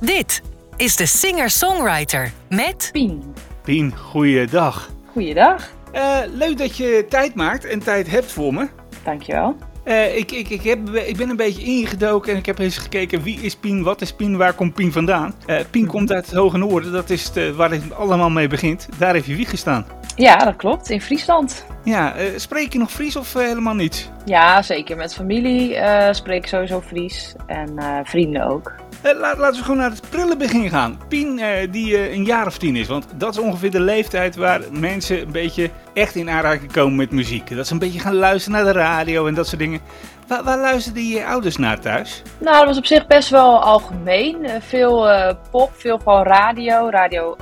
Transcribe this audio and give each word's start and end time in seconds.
Dit 0.00 0.42
is 0.76 0.96
de 0.96 1.06
singer-songwriter 1.06 2.32
met 2.48 2.88
Pien. 2.92 3.34
Pien, 3.64 3.96
goeiedag. 3.96 4.90
Goeiedag. 5.12 5.68
Uh, 5.94 6.18
leuk 6.32 6.58
dat 6.58 6.76
je 6.76 7.06
tijd 7.08 7.34
maakt 7.34 7.64
en 7.64 7.78
tijd 7.78 8.10
hebt 8.10 8.32
voor 8.32 8.54
me. 8.54 8.68
Dankjewel. 9.04 9.56
Uh, 9.84 10.16
ik, 10.16 10.32
ik, 10.32 10.48
ik, 10.48 10.62
heb, 10.62 10.88
ik 10.88 11.16
ben 11.16 11.30
een 11.30 11.36
beetje 11.36 11.62
ingedoken 11.62 12.32
en 12.32 12.38
ik 12.38 12.46
heb 12.46 12.58
eens 12.58 12.78
gekeken 12.78 13.22
wie 13.22 13.40
is 13.40 13.56
Pien, 13.56 13.82
wat 13.82 14.00
is 14.00 14.12
Pien, 14.12 14.36
waar 14.36 14.52
komt 14.52 14.74
Pien 14.74 14.92
vandaan. 14.92 15.34
Uh, 15.46 15.56
Pien 15.70 15.86
komt 15.86 16.12
uit 16.12 16.26
het 16.26 16.34
Hoge 16.34 16.58
Noorden, 16.58 16.92
dat 16.92 17.10
is 17.10 17.30
het, 17.34 17.54
waar 17.54 17.70
het 17.70 17.94
allemaal 17.94 18.30
mee 18.30 18.48
begint. 18.48 18.88
Daar 18.98 19.14
heeft 19.14 19.26
je 19.26 19.36
wieg 19.36 19.50
gestaan. 19.50 19.86
Ja, 20.16 20.36
dat 20.36 20.56
klopt. 20.56 20.90
In 20.90 21.00
Friesland. 21.00 21.64
Ja, 21.86 22.14
spreek 22.36 22.72
je 22.72 22.78
nog 22.78 22.90
Fries 22.90 23.16
of 23.16 23.32
helemaal 23.32 23.74
niet? 23.74 24.10
Ja, 24.24 24.62
zeker. 24.62 24.96
Met 24.96 25.14
familie 25.14 25.78
spreek 26.10 26.42
ik 26.42 26.46
sowieso 26.46 26.80
Fries 26.80 27.34
en 27.46 27.78
vrienden 28.04 28.46
ook. 28.46 28.72
Uh, 29.04 29.18
laat, 29.18 29.38
laten 29.38 29.56
we 29.56 29.62
gewoon 29.62 29.78
naar 29.78 29.90
het 29.90 30.10
prille 30.10 30.36
begin 30.36 30.70
gaan. 30.70 30.98
Pien, 31.08 31.38
uh, 31.38 31.48
die 31.70 31.92
uh, 31.92 32.12
een 32.12 32.24
jaar 32.24 32.46
of 32.46 32.58
tien 32.58 32.76
is. 32.76 32.86
Want 32.86 33.06
dat 33.16 33.34
is 33.34 33.40
ongeveer 33.40 33.70
de 33.70 33.80
leeftijd 33.80 34.36
waar 34.36 34.60
mensen 34.70 35.20
een 35.20 35.32
beetje 35.32 35.70
echt 35.94 36.14
in 36.14 36.30
aanraking 36.30 36.72
komen 36.72 36.96
met 36.96 37.10
muziek. 37.10 37.56
Dat 37.56 37.66
ze 37.66 37.72
een 37.72 37.78
beetje 37.78 38.00
gaan 38.00 38.14
luisteren 38.14 38.64
naar 38.64 38.72
de 38.72 38.78
radio 38.78 39.26
en 39.26 39.34
dat 39.34 39.46
soort 39.46 39.60
dingen. 39.60 39.80
Waar, 40.26 40.44
waar 40.44 40.58
luisterden 40.58 41.08
je 41.08 41.26
ouders 41.26 41.56
naar 41.56 41.80
thuis? 41.80 42.22
Nou, 42.38 42.56
dat 42.56 42.66
was 42.66 42.78
op 42.78 42.86
zich 42.86 43.06
best 43.06 43.30
wel 43.30 43.62
algemeen. 43.62 44.36
veel 44.60 45.08
pop, 45.50 45.70
veel 45.74 45.98
gewoon 45.98 46.22
radio. 46.22 46.90
Radio 46.90 47.36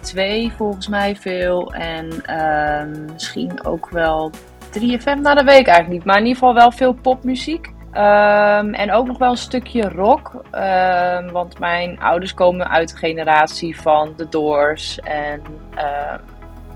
2 0.00 0.52
volgens 0.56 0.88
mij 0.88 1.16
veel. 1.16 1.74
En 1.74 2.24
ehm, 2.24 3.04
misschien 3.12 3.64
ook 3.64 3.83
wel 3.90 4.30
3FM. 4.78 5.20
Nou, 5.20 5.34
dat 5.34 5.44
weet 5.44 5.60
ik 5.60 5.66
eigenlijk 5.66 5.88
niet. 5.88 6.04
Maar 6.04 6.18
in 6.18 6.26
ieder 6.26 6.38
geval 6.38 6.54
wel 6.54 6.70
veel 6.70 6.92
popmuziek. 6.92 7.72
Um, 7.96 8.74
en 8.74 8.92
ook 8.92 9.06
nog 9.06 9.18
wel 9.18 9.30
een 9.30 9.36
stukje 9.36 9.88
rock. 9.88 10.32
Um, 10.34 11.30
want 11.30 11.58
mijn 11.58 12.00
ouders 12.00 12.34
komen 12.34 12.70
uit 12.70 12.88
de 12.88 12.96
generatie 12.96 13.80
van 13.80 14.14
The 14.14 14.28
Doors. 14.28 15.00
En 15.00 15.42
uh, 15.74 16.14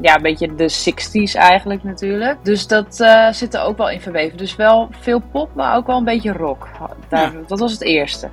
ja, 0.01 0.17
een 0.17 0.23
beetje 0.23 0.55
de 0.55 0.71
60s 0.71 1.33
eigenlijk 1.33 1.85
natuurlijk. 1.85 2.45
Dus 2.45 2.67
dat 2.67 3.01
uh, 3.01 3.33
zit 3.33 3.55
er 3.55 3.63
ook 3.63 3.77
wel 3.77 3.91
in 3.91 4.01
verweven. 4.01 4.39
Dus 4.39 4.57
wel 4.57 4.89
veel 5.01 5.23
pop, 5.33 5.55
maar 5.55 5.77
ook 5.77 5.87
wel 5.87 5.97
een 5.97 6.05
beetje 6.05 6.33
rock. 6.33 6.69
Daar, 7.09 7.33
ja. 7.33 7.41
Dat 7.47 7.59
was 7.59 7.73
het 7.73 7.83
eerste. 7.83 8.29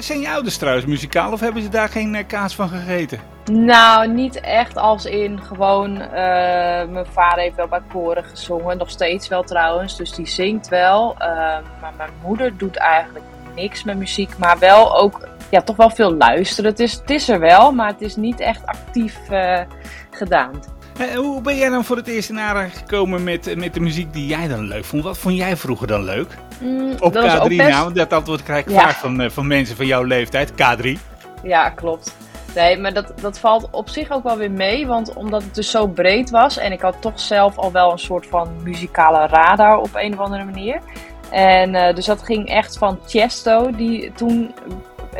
Zijn 0.00 0.20
je 0.20 0.28
ouders 0.28 0.56
trouwens 0.56 0.86
muzikaal 0.86 1.32
of 1.32 1.40
hebben 1.40 1.62
ze 1.62 1.68
daar 1.68 1.88
geen 1.88 2.14
uh, 2.14 2.20
kaas 2.26 2.54
van 2.54 2.68
gegeten? 2.68 3.20
Nou, 3.52 4.08
niet 4.08 4.40
echt 4.40 4.76
als 4.76 5.04
in 5.04 5.40
gewoon. 5.42 5.90
Uh, 5.90 6.08
mijn 6.88 7.06
vader 7.10 7.38
heeft 7.38 7.56
wel 7.56 7.68
bij 7.68 7.82
koren 7.92 8.24
gezongen, 8.24 8.78
nog 8.78 8.90
steeds 8.90 9.28
wel 9.28 9.42
trouwens, 9.42 9.96
dus 9.96 10.12
die 10.12 10.26
zingt 10.26 10.68
wel. 10.68 11.14
Maar 11.80 11.92
mijn 11.96 12.10
moeder 12.24 12.56
doet 12.56 12.76
eigenlijk 12.76 13.24
niks 13.54 13.84
met 13.84 13.96
muziek, 13.96 14.38
maar 14.38 14.58
wel 14.58 14.98
ook, 14.98 15.28
ja, 15.50 15.60
toch 15.60 15.76
wel 15.76 15.90
veel 15.90 16.14
luisteren. 16.14 16.70
Het 16.70 16.80
is, 16.80 16.92
het 16.92 17.10
is 17.10 17.28
er 17.28 17.40
wel, 17.40 17.72
maar 17.72 17.88
het 17.88 18.00
is 18.00 18.16
niet 18.16 18.40
echt 18.40 18.66
actief 18.66 19.18
gedaan. 20.10 20.73
En 20.98 21.14
hoe 21.14 21.40
ben 21.40 21.56
jij 21.56 21.68
dan 21.68 21.84
voor 21.84 21.96
het 21.96 22.06
eerst 22.06 22.30
in 22.30 22.40
aanraking 22.40 22.78
gekomen 22.78 23.24
met, 23.24 23.56
met 23.56 23.74
de 23.74 23.80
muziek 23.80 24.12
die 24.12 24.26
jij 24.26 24.48
dan 24.48 24.66
leuk 24.66 24.84
vond? 24.84 25.02
Wat 25.02 25.18
vond 25.18 25.36
jij 25.36 25.56
vroeger 25.56 25.86
dan 25.86 26.04
leuk? 26.04 26.38
Mm, 26.60 26.94
Op 26.98 27.12
dat 27.12 27.24
K3 27.24 27.56
best... 27.56 27.70
nou, 27.70 27.92
dat 27.92 28.12
antwoord 28.12 28.42
krijg 28.42 28.64
ik 28.64 28.72
ja. 28.72 28.80
vaak 28.80 28.94
van, 28.94 29.30
van 29.30 29.46
mensen 29.46 29.76
van 29.76 29.86
jouw 29.86 30.02
leeftijd, 30.02 30.52
K3. 30.52 30.88
Ja, 31.42 31.70
klopt. 31.70 32.16
Nee, 32.54 32.78
maar 32.78 32.92
dat, 32.92 33.12
dat 33.20 33.38
valt 33.38 33.68
op 33.70 33.88
zich 33.88 34.10
ook 34.10 34.22
wel 34.22 34.36
weer 34.36 34.50
mee. 34.50 34.86
Want 34.86 35.12
omdat 35.12 35.42
het 35.42 35.54
dus 35.54 35.70
zo 35.70 35.86
breed 35.86 36.30
was. 36.30 36.58
En 36.58 36.72
ik 36.72 36.80
had 36.80 36.96
toch 37.00 37.20
zelf 37.20 37.58
al 37.58 37.72
wel 37.72 37.92
een 37.92 37.98
soort 37.98 38.26
van 38.26 38.48
muzikale 38.62 39.26
radar 39.26 39.78
op 39.78 39.90
een 39.94 40.12
of 40.12 40.18
andere 40.18 40.44
manier. 40.44 40.80
En 41.30 41.74
uh, 41.74 41.94
dus 41.94 42.04
dat 42.04 42.22
ging 42.22 42.48
echt 42.48 42.78
van 42.78 42.98
Chesto, 43.06 43.70
die 43.70 44.12
toen 44.12 44.54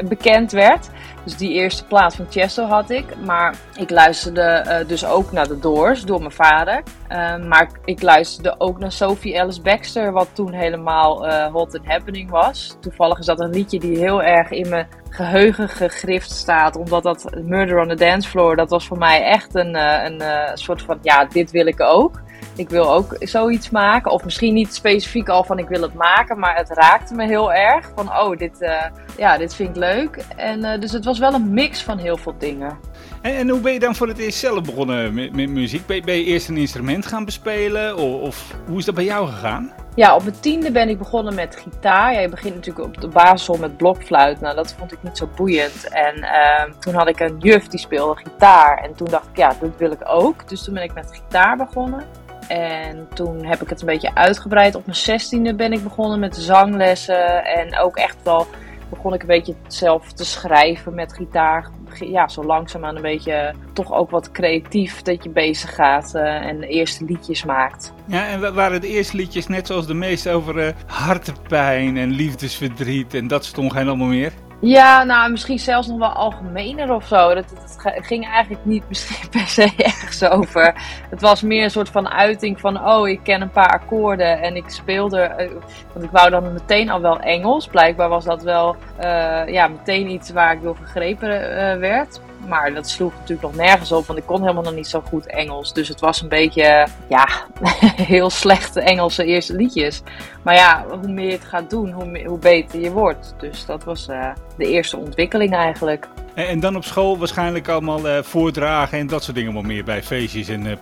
bekend 0.09 0.53
werd. 0.53 0.91
Dus 1.25 1.37
die 1.37 1.53
eerste 1.53 1.85
plaat 1.85 2.15
van 2.15 2.27
Chesto 2.31 2.65
had 2.65 2.91
ik. 2.91 3.05
Maar 3.25 3.55
ik 3.77 3.91
luisterde 3.91 4.65
uh, 4.67 4.89
dus 4.89 5.07
ook 5.07 5.33
naar 5.33 5.47
The 5.47 5.59
Doors 5.59 6.03
door 6.03 6.19
mijn 6.19 6.33
vader. 6.33 6.83
Uh, 7.13 7.37
maar 7.37 7.69
ik 7.85 8.03
luisterde 8.03 8.55
ook 8.59 8.79
naar 8.79 8.93
Sophie 8.93 9.35
Ellis 9.35 9.61
Baxter, 9.61 10.13
wat 10.13 10.29
toen 10.33 10.53
helemaal 10.53 11.27
uh, 11.27 11.47
hot 11.47 11.79
and 11.79 11.87
happening 11.87 12.31
was. 12.31 12.77
Toevallig 12.81 13.19
is 13.19 13.27
dat 13.27 13.41
een 13.41 13.51
liedje 13.51 13.79
die 13.79 13.99
heel 13.99 14.23
erg 14.23 14.51
in 14.51 14.69
mijn 14.69 14.89
geheugen 15.09 15.69
gegrift 15.69 16.31
staat. 16.31 16.77
Omdat 16.77 17.03
dat 17.03 17.31
Murder 17.43 17.81
on 17.81 17.89
the 17.89 17.95
Dance 17.95 18.29
Floor, 18.29 18.57
dat 18.57 18.71
was 18.71 18.87
voor 18.87 18.99
mij 18.99 19.23
echt 19.23 19.55
een, 19.55 19.75
een, 19.75 20.21
een 20.21 20.59
soort 20.59 20.83
van, 20.83 20.99
ja, 21.03 21.25
dit 21.25 21.51
wil 21.51 21.67
ik 21.67 21.81
ook. 21.81 22.23
Ik 22.57 22.69
wil 22.69 22.93
ook 22.93 23.17
zoiets 23.21 23.71
maken. 23.71 24.11
Of 24.11 24.25
misschien 24.25 24.55
niet 24.55 24.75
specifiek 24.75 25.29
al 25.29 25.45
van 25.45 25.59
ik 25.59 25.69
wil 25.69 25.83
het 25.83 25.95
maken, 25.95 26.39
maar 26.39 26.57
het 26.57 26.71
raakte 26.71 27.15
me 27.15 27.27
heel 27.27 27.53
erg. 27.53 27.91
Van 27.95 28.09
oh, 28.09 28.37
dit, 28.37 28.57
uh, 28.61 28.83
ja, 29.17 29.39
dit 29.39 29.55
vind 29.55 29.69
ik 29.69 29.77
leuk. 29.77 30.25
En 30.37 30.61
uh, 30.61 30.81
dus 30.81 30.93
het 30.93 31.05
was 31.05 31.19
wel 31.19 31.35
een 31.35 31.55
mix 31.55 31.83
van 31.83 31.99
heel 31.99 32.17
veel 32.17 32.35
dingen. 32.39 32.79
En, 33.23 33.35
en, 33.35 33.49
hoe 33.49 33.61
ben 33.61 33.73
je 33.73 33.79
dan 33.79 33.95
voor 33.95 34.09
het 34.09 34.19
eerst 34.19 34.39
zelf 34.39 34.63
begonnen 34.63 35.15
met, 35.15 35.37
met 35.37 35.49
muziek? 35.49 35.87
Ben, 35.87 36.05
ben, 36.05 36.15
je 36.15 36.25
eerst 36.25 36.49
een 36.49 36.57
instrument 36.57 37.07
gaan 37.07 37.25
bespelen? 37.25 37.97
Of, 37.97 38.21
of, 38.21 38.55
hoe 38.67 38.79
is 38.79 38.85
dat 38.85 38.95
bij 38.95 39.05
jou 39.05 39.29
gegaan? 39.29 39.73
Ja, 39.95 40.15
op 40.15 40.23
mijn 40.23 40.41
tiende 40.41 40.71
ben 40.71 40.89
ik 40.89 40.99
begonnen 40.99 41.35
met 41.35 41.57
gitaar. 41.57 42.13
Ja, 42.13 42.21
je 42.21 42.29
begint 42.29 42.55
natuurlijk 42.55 42.87
op 42.87 43.01
de 43.01 43.09
basisschool 43.09 43.57
met 43.57 43.77
blokfluit. 43.77 44.41
Nou, 44.41 44.55
dat 44.55 44.75
vond 44.79 44.93
ik 44.93 45.03
niet 45.03 45.17
zo 45.17 45.29
boeiend. 45.37 45.89
En 45.89 46.19
uh, 46.19 46.75
toen 46.79 46.95
had 46.95 47.09
ik 47.09 47.21
een 47.21 47.39
juf 47.39 47.67
die 47.67 47.79
speelde 47.79 48.17
gitaar. 48.17 48.79
En 48.79 48.95
toen 48.95 49.09
dacht 49.11 49.29
ik, 49.29 49.37
ja, 49.37 49.57
dat 49.61 49.71
wil 49.79 49.91
ik 49.91 50.03
ook. 50.05 50.49
Dus 50.49 50.65
toen 50.65 50.75
ben 50.75 50.83
ik 50.83 50.95
met 50.95 51.11
gitaar 51.13 51.57
begonnen. 51.57 52.05
En 52.49 53.09
toen 53.15 53.45
heb 53.45 53.63
ik 53.63 53.69
het 53.69 53.81
een 53.81 53.87
beetje 53.87 54.15
uitgebreid. 54.15 54.75
Op 54.75 54.87
mijn 54.87 54.99
zestiende 54.99 55.55
ben 55.55 55.73
ik 55.73 55.83
begonnen 55.83 56.19
met 56.19 56.37
zanglessen. 56.37 57.45
En 57.45 57.79
ook 57.79 57.97
echt 57.97 58.17
wel 58.23 58.47
begon 58.89 59.15
ik 59.15 59.21
een 59.21 59.27
beetje 59.27 59.55
zelf 59.67 60.13
te 60.13 60.25
schrijven 60.25 60.95
met 60.95 61.13
gitaar. 61.13 61.71
Ja, 62.01 62.29
zo 62.29 62.45
langzaamaan 62.45 62.97
een 62.97 63.03
beetje 63.03 63.55
toch 63.73 63.93
ook 63.93 64.11
wat 64.11 64.31
creatief 64.31 65.03
dat 65.03 65.25
je 65.25 65.31
bezig 65.31 65.75
gaat 65.75 66.13
uh, 66.15 66.23
en 66.23 66.61
de 66.61 66.67
eerste 66.67 67.05
liedjes 67.05 67.45
maakt. 67.45 67.93
Ja, 68.07 68.29
en 68.29 68.55
waren 68.55 68.81
de 68.81 68.89
eerste 68.89 69.17
liedjes 69.17 69.47
net 69.47 69.67
zoals 69.67 69.87
de 69.87 69.95
meeste 69.95 70.31
over 70.31 70.67
uh, 70.67 70.73
hartepijn 70.87 71.97
en 71.97 72.11
liefdesverdriet 72.11 73.15
en 73.15 73.29
dat 73.29 73.45
stond 73.45 73.73
geen 73.73 73.89
allemaal 73.89 74.07
meer? 74.07 74.33
Ja, 74.65 75.05
nou 75.05 75.31
misschien 75.31 75.59
zelfs 75.59 75.87
nog 75.87 75.99
wel 75.99 76.13
algemener 76.13 76.93
of 76.93 77.07
zo. 77.07 77.35
Dat, 77.35 77.45
het 77.83 78.07
ging 78.07 78.27
eigenlijk 78.27 78.65
niet 78.65 78.85
per 79.31 79.47
se 79.47 79.73
ergens 79.77 80.25
over. 80.25 80.75
Het 81.11 81.21
was 81.21 81.43
meer 81.43 81.65
een 81.65 81.71
soort 81.71 81.89
van 81.89 82.09
uiting 82.09 82.61
van, 82.61 82.87
oh, 82.89 83.09
ik 83.09 83.21
ken 83.23 83.41
een 83.41 83.51
paar 83.51 83.71
akkoorden 83.71 84.43
en 84.43 84.57
ik 84.57 84.69
speelde. 84.69 85.51
Want 85.93 86.05
ik 86.05 86.11
wou 86.11 86.31
dan 86.31 86.53
meteen 86.53 86.91
al 86.91 87.01
wel 87.01 87.21
Engels. 87.21 87.67
Blijkbaar 87.67 88.09
was 88.09 88.25
dat 88.25 88.43
wel 88.43 88.77
uh, 89.01 89.47
ja, 89.47 89.69
meteen 89.69 90.11
iets 90.11 90.31
waar 90.31 90.53
ik 90.53 90.63
door 90.63 90.77
gegrepen 90.77 91.31
uh, 91.31 91.79
werd. 91.79 92.21
Maar 92.49 92.75
dat 92.75 92.89
sloeg 92.89 93.13
natuurlijk 93.13 93.43
nog 93.43 93.55
nergens 93.55 93.93
op, 93.93 94.07
want 94.07 94.19
ik 94.19 94.27
kon 94.27 94.41
helemaal 94.41 94.63
nog 94.63 94.75
niet 94.75 94.87
zo 94.87 95.01
goed 95.01 95.27
Engels. 95.27 95.73
Dus 95.73 95.89
het 95.89 96.01
was 96.01 96.23
een 96.23 96.29
beetje, 96.29 96.87
ja, 97.09 97.29
heel 98.15 98.31
slechte 98.31 98.81
Engelse 98.81 99.25
eerste 99.25 99.55
liedjes. 99.55 100.03
Maar 100.43 100.55
ja, 100.55 100.85
hoe 100.89 101.13
meer 101.13 101.27
je 101.27 101.33
het 101.33 101.45
gaat 101.45 101.71
doen, 101.71 101.91
hoe, 101.91 102.25
hoe 102.27 102.39
beter 102.39 102.81
je 102.81 102.91
wordt. 102.91 103.35
Dus 103.39 103.67
dat 103.67 103.85
was 103.85 104.09
uh, 104.09 104.33
de 104.57 104.67
eerste 104.67 104.97
ontwikkeling 104.97 105.55
eigenlijk. 105.55 106.09
En, 106.35 106.47
en, 106.47 106.61
dan 106.61 106.77
op 106.77 106.85
school 106.85 107.19
waarschijnlijk 107.19 107.69
allemaal 107.69 108.07
uh, 108.07 108.23
voordragen 108.23 108.99
en 108.99 109.07
dat 109.07 109.23
soort 109.23 109.37
dingen 109.37 109.53
wel 109.53 109.63
meer 109.63 109.85
bij 109.85 110.03
feestjes 110.03 110.49
en... 110.49 110.67
Uh... 110.67 110.73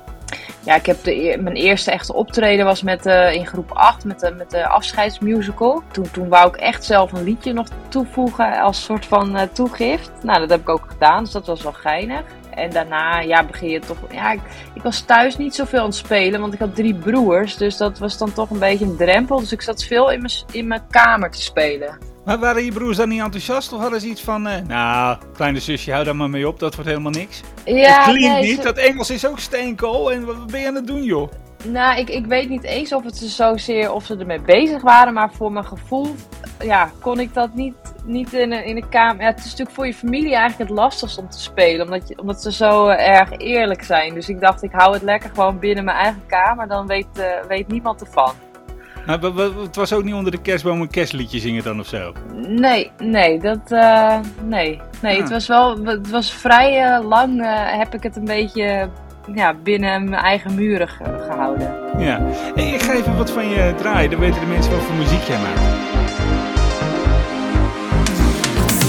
Ja, 0.64 0.74
ik 0.74 0.86
heb 0.86 1.04
de, 1.04 1.38
mijn 1.40 1.56
eerste 1.56 1.90
echte 1.90 2.14
optreden 2.14 2.64
was 2.64 2.82
met, 2.82 3.06
uh, 3.06 3.34
in 3.34 3.46
groep 3.46 3.70
8 3.72 4.04
met 4.04 4.20
de, 4.20 4.30
met 4.30 4.50
de 4.50 4.66
afscheidsmusical. 4.66 5.82
Toen, 5.90 6.10
toen 6.10 6.28
wou 6.28 6.48
ik 6.48 6.56
echt 6.56 6.84
zelf 6.84 7.12
een 7.12 7.24
liedje 7.24 7.52
nog 7.52 7.66
toevoegen 7.88 8.60
als 8.60 8.84
soort 8.84 9.06
van 9.06 9.36
uh, 9.36 9.42
toegift. 9.42 10.10
Nou, 10.22 10.38
dat 10.38 10.50
heb 10.50 10.60
ik 10.60 10.68
ook 10.68 10.86
gedaan, 10.88 11.24
dus 11.24 11.32
dat 11.32 11.46
was 11.46 11.62
wel 11.62 11.72
geinig. 11.72 12.22
En 12.54 12.70
daarna 12.70 13.20
ja, 13.20 13.44
begin 13.44 13.68
je 13.68 13.80
toch... 13.80 13.96
Ja, 14.10 14.32
ik, 14.32 14.40
ik, 14.74 14.82
was 14.82 15.00
thuis 15.00 15.36
niet 15.36 15.54
zoveel 15.54 15.78
aan 15.78 15.84
het 15.84 15.94
spelen, 15.94 16.40
want 16.40 16.54
ik 16.54 16.58
had 16.58 16.74
drie 16.74 16.94
broers. 16.94 17.56
Dus 17.56 17.76
dat 17.76 17.98
was 17.98 18.18
dan 18.18 18.32
toch 18.32 18.50
een 18.50 18.58
beetje 18.58 18.84
een 18.84 18.96
drempel. 18.96 19.38
Dus 19.38 19.52
ik 19.52 19.62
zat 19.62 19.84
veel 19.84 20.10
in 20.10 20.20
mijn, 20.20 20.32
in 20.52 20.66
mijn 20.66 20.86
kamer 20.90 21.30
te 21.30 21.42
spelen. 21.42 22.11
Maar 22.24 22.38
waren 22.38 22.64
je 22.64 22.72
broers 22.72 22.96
dan 22.96 23.08
niet 23.08 23.20
enthousiast? 23.20 23.72
Of 23.72 23.80
hadden 23.80 24.00
ze 24.00 24.06
iets 24.06 24.22
van... 24.22 24.46
Uh, 24.46 24.56
nou, 24.66 25.16
kleine 25.34 25.60
zusje, 25.60 25.92
hou 25.92 26.04
daar 26.04 26.16
maar 26.16 26.30
mee 26.30 26.48
op. 26.48 26.58
Dat 26.58 26.74
wordt 26.74 26.90
helemaal 26.90 27.12
niks. 27.12 27.40
Ja, 27.64 27.74
het 27.74 28.04
klinkt 28.04 28.32
nee, 28.32 28.42
niet. 28.42 28.56
ze... 28.56 28.62
Dat 28.62 28.76
Engels 28.76 29.10
is 29.10 29.26
ook 29.26 29.38
steenkool. 29.38 30.12
En 30.12 30.24
wat 30.24 30.46
ben 30.46 30.60
je 30.60 30.66
aan 30.66 30.74
het 30.74 30.86
doen, 30.86 31.02
joh? 31.02 31.30
Nou, 31.64 31.98
ik, 31.98 32.08
ik 32.08 32.26
weet 32.26 32.48
niet 32.48 32.62
eens 32.62 32.92
of 32.92 33.04
het 33.04 33.16
ze 33.16 33.28
zozeer 33.28 33.92
of 33.92 34.04
ze 34.04 34.16
ermee 34.16 34.40
bezig 34.40 34.82
waren. 34.82 35.12
Maar 35.12 35.32
voor 35.32 35.52
mijn 35.52 35.64
gevoel 35.64 36.14
ja, 36.60 36.90
kon 37.00 37.20
ik 37.20 37.34
dat 37.34 37.54
niet, 37.54 37.74
niet 38.04 38.32
in, 38.32 38.52
een, 38.52 38.64
in 38.64 38.76
een 38.76 38.88
kamer. 38.88 39.22
Ja, 39.22 39.28
het 39.28 39.38
is 39.38 39.44
natuurlijk 39.44 39.76
voor 39.76 39.86
je 39.86 39.94
familie 39.94 40.34
eigenlijk 40.34 40.70
het 40.70 40.78
lastigst 40.78 41.18
om 41.18 41.28
te 41.30 41.40
spelen. 41.40 41.84
Omdat, 41.84 42.08
je, 42.08 42.18
omdat 42.18 42.42
ze 42.42 42.52
zo 42.52 42.88
uh, 42.88 43.08
erg 43.08 43.30
eerlijk 43.38 43.82
zijn. 43.82 44.14
Dus 44.14 44.28
ik 44.28 44.40
dacht, 44.40 44.62
ik 44.62 44.72
hou 44.72 44.92
het 44.92 45.02
lekker 45.02 45.30
gewoon 45.30 45.58
binnen 45.58 45.84
mijn 45.84 45.96
eigen 45.96 46.26
kamer. 46.26 46.68
Dan 46.68 46.86
weet, 46.86 47.06
uh, 47.18 47.24
weet 47.48 47.68
niemand 47.68 48.00
ervan. 48.00 48.32
Nou, 49.06 49.40
het 49.62 49.76
was 49.76 49.92
ook 49.92 50.04
niet 50.04 50.14
onder 50.14 50.32
de 50.32 50.40
kerstboom 50.40 50.80
een 50.80 50.90
kerstliedje 50.90 51.38
zingen 51.38 51.62
dan 51.62 51.80
of 51.80 51.86
zo? 51.86 52.12
Nee, 52.46 52.90
nee, 52.98 53.38
dat, 53.38 53.70
uh, 53.70 54.18
nee. 54.44 54.80
nee 55.02 55.14
Ah. 55.14 55.20
het 55.20 55.30
was 55.30 55.46
wel, 55.46 55.84
het 55.84 56.10
was 56.10 56.32
vrij 56.32 56.98
uh, 56.98 57.08
lang 57.08 57.40
uh, 57.40 57.78
heb 57.78 57.94
ik 57.94 58.02
het 58.02 58.16
een 58.16 58.24
beetje 58.24 58.88
ja, 59.34 59.54
binnen 59.62 60.08
mijn 60.08 60.22
eigen 60.22 60.54
muren 60.54 60.88
ge 60.88 61.04
gehouden. 61.28 61.74
Ja, 61.98 62.20
hey, 62.54 62.68
ik 62.68 62.82
ga 62.82 62.92
even 62.92 63.16
wat 63.16 63.30
van 63.30 63.48
je 63.48 63.74
draaien, 63.76 64.10
dan 64.10 64.20
weten 64.20 64.40
de 64.40 64.46
mensen 64.46 64.72
wat 64.72 64.82
voor 64.82 64.96
muziek 64.96 65.22
jij 65.22 65.38
maakt. 65.38 65.60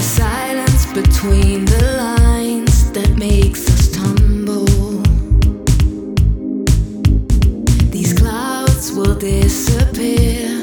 Silence 0.02 0.94
between 0.94 1.66
the 1.66 1.96
lines 1.98 2.92
that 2.92 3.10
makes 3.18 3.73
disappear 9.24 10.63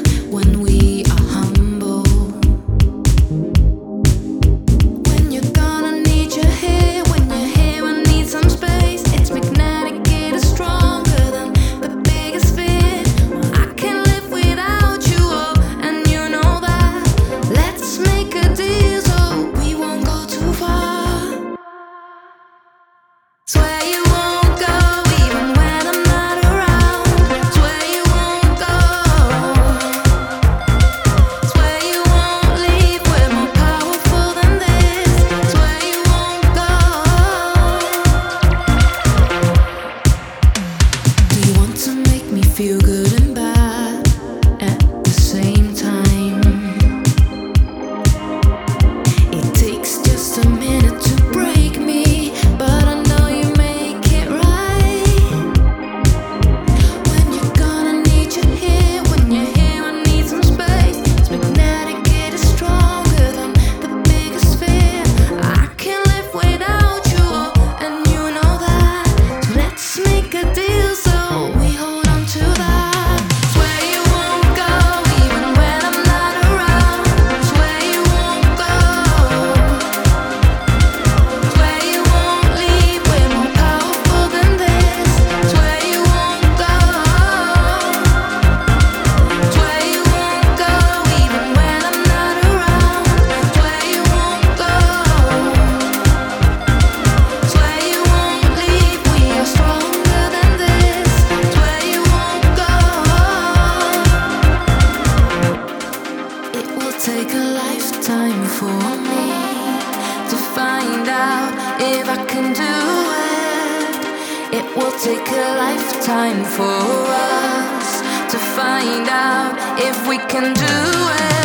Will 114.73 114.91
take 114.99 115.27
a 115.27 115.55
lifetime 115.57 116.45
for 116.45 116.63
us 116.63 118.01
to 118.31 118.37
find 118.37 119.05
out 119.09 119.57
if 119.77 120.07
we 120.07 120.17
can 120.17 120.53
do 120.53 120.63
it. 120.63 121.40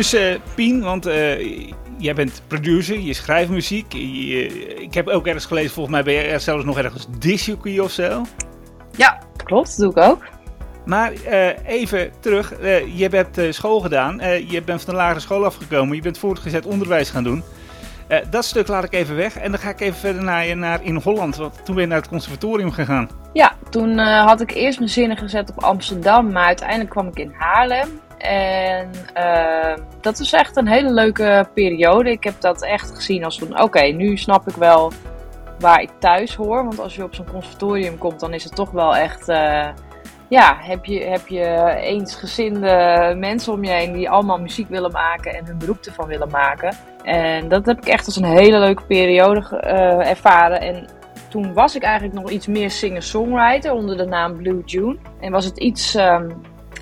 Dus 0.00 0.12
eh, 0.12 0.34
Pien, 0.54 0.82
want 0.82 1.06
eh, 1.06 1.68
jij 1.98 2.14
bent 2.14 2.42
producer, 2.46 2.98
je 2.98 3.12
schrijft 3.12 3.50
muziek. 3.50 3.92
je- 3.92 4.74
ik 4.74 4.94
heb 4.94 5.08
ook 5.08 5.26
ergens 5.26 5.44
gelezen, 5.46 5.70
volgens 5.70 5.94
mij 5.94 6.04
ben 6.04 6.14
je 6.14 6.20
er 6.20 6.40
zelfs 6.40 6.64
nog 6.64 6.78
ergens 6.78 7.06
disjockey 7.18 7.78
of 7.78 7.90
zo. 7.90 8.24
Ja, 8.96 9.18
klopt. 9.44 9.76
Dat 9.78 9.94
doe 9.94 10.04
ik 10.04 10.10
ook. 10.10 10.22
Maar 10.84 11.12
eh, 11.12 11.66
even 11.66 12.10
terug, 12.20 12.52
je 12.94 13.08
hebt 13.10 13.54
school 13.54 13.80
gedaan, 13.80 14.20
je 14.48 14.62
bent 14.62 14.82
van 14.82 14.94
de 14.94 15.00
lagere 15.00 15.20
school 15.20 15.44
afgekomen, 15.44 15.96
je 15.96 16.02
bent 16.02 16.18
voortgezet 16.18 16.66
onderwijs 16.66 17.10
gaan 17.10 17.24
doen. 17.24 17.42
Dat 18.30 18.44
stuk 18.44 18.68
laat 18.68 18.84
ik 18.84 18.92
even 18.92 19.16
weg 19.16 19.36
en 19.36 19.50
dan 19.50 19.60
ga 19.60 19.68
ik 19.70 19.80
even 19.80 19.98
verder 19.98 20.22
naar, 20.22 20.46
je 20.46 20.54
naar 20.54 20.84
in 20.84 20.96
Holland, 20.96 21.36
want 21.36 21.64
toen 21.64 21.74
ben 21.74 21.84
je 21.84 21.90
naar 21.90 22.00
het 22.00 22.08
conservatorium 22.08 22.70
gegaan. 22.70 23.08
Ja, 23.32 23.52
toen 23.70 23.98
had 23.98 24.40
ik 24.40 24.50
eerst 24.50 24.78
mijn 24.78 24.90
zinnen 24.90 25.16
gezet 25.16 25.50
op 25.50 25.62
Amsterdam, 25.62 26.32
maar 26.32 26.46
uiteindelijk 26.46 26.90
kwam 26.90 27.06
ik 27.06 27.18
in 27.18 27.34
Haarlem. 27.38 28.00
En 28.20 28.90
eh, 29.14 29.74
dat 30.00 30.18
was 30.18 30.32
echt 30.32 30.56
een 30.56 30.68
hele 30.68 30.92
leuke 30.92 31.48
periode. 31.54 32.10
Ik 32.10 32.24
heb 32.24 32.40
dat 32.40 32.62
echt 32.62 32.94
gezien 32.94 33.24
als 33.24 33.38
van, 33.38 33.62
oké, 33.62 33.82
nu 33.82 34.16
snap 34.16 34.48
ik 34.48 34.54
wel 34.54 34.92
waar 35.58 35.82
ik 35.82 35.90
thuis 35.98 36.34
hoor. 36.34 36.64
Want 36.64 36.80
als 36.80 36.96
je 36.96 37.04
op 37.04 37.14
zo'n 37.14 37.30
conservatorium 37.30 37.98
komt, 37.98 38.20
dan 38.20 38.34
is 38.34 38.44
het 38.44 38.54
toch 38.54 38.70
wel 38.70 38.96
echt... 38.96 39.28
eh, 39.28 39.68
ja, 40.28 40.56
heb 40.60 40.84
je, 40.84 41.04
heb 41.04 41.28
je 41.28 41.74
eensgezinde 41.80 43.14
mensen 43.18 43.52
om 43.52 43.64
je 43.64 43.70
heen 43.70 43.92
die 43.92 44.10
allemaal 44.10 44.38
muziek 44.38 44.68
willen 44.68 44.92
maken 44.92 45.34
en 45.34 45.46
hun 45.46 45.58
beroep 45.58 45.84
ervan 45.84 46.06
willen 46.06 46.30
maken. 46.30 46.76
En 47.02 47.48
dat 47.48 47.66
heb 47.66 47.78
ik 47.78 47.86
echt 47.86 48.06
als 48.06 48.16
een 48.16 48.24
hele 48.24 48.58
leuke 48.58 48.82
periode 48.82 49.56
eh, 49.60 50.10
ervaren. 50.10 50.60
En 50.60 50.86
toen 51.28 51.52
was 51.52 51.76
ik 51.76 51.82
eigenlijk 51.82 52.20
nog 52.20 52.30
iets 52.30 52.46
meer 52.46 52.70
singer-songwriter 52.70 53.72
onder 53.72 53.96
de 53.96 54.04
naam 54.04 54.36
Blue 54.36 54.62
June. 54.64 54.96
En 55.20 55.32
was 55.32 55.44
het 55.44 55.58
iets, 55.58 55.94
ehm, 55.94 56.30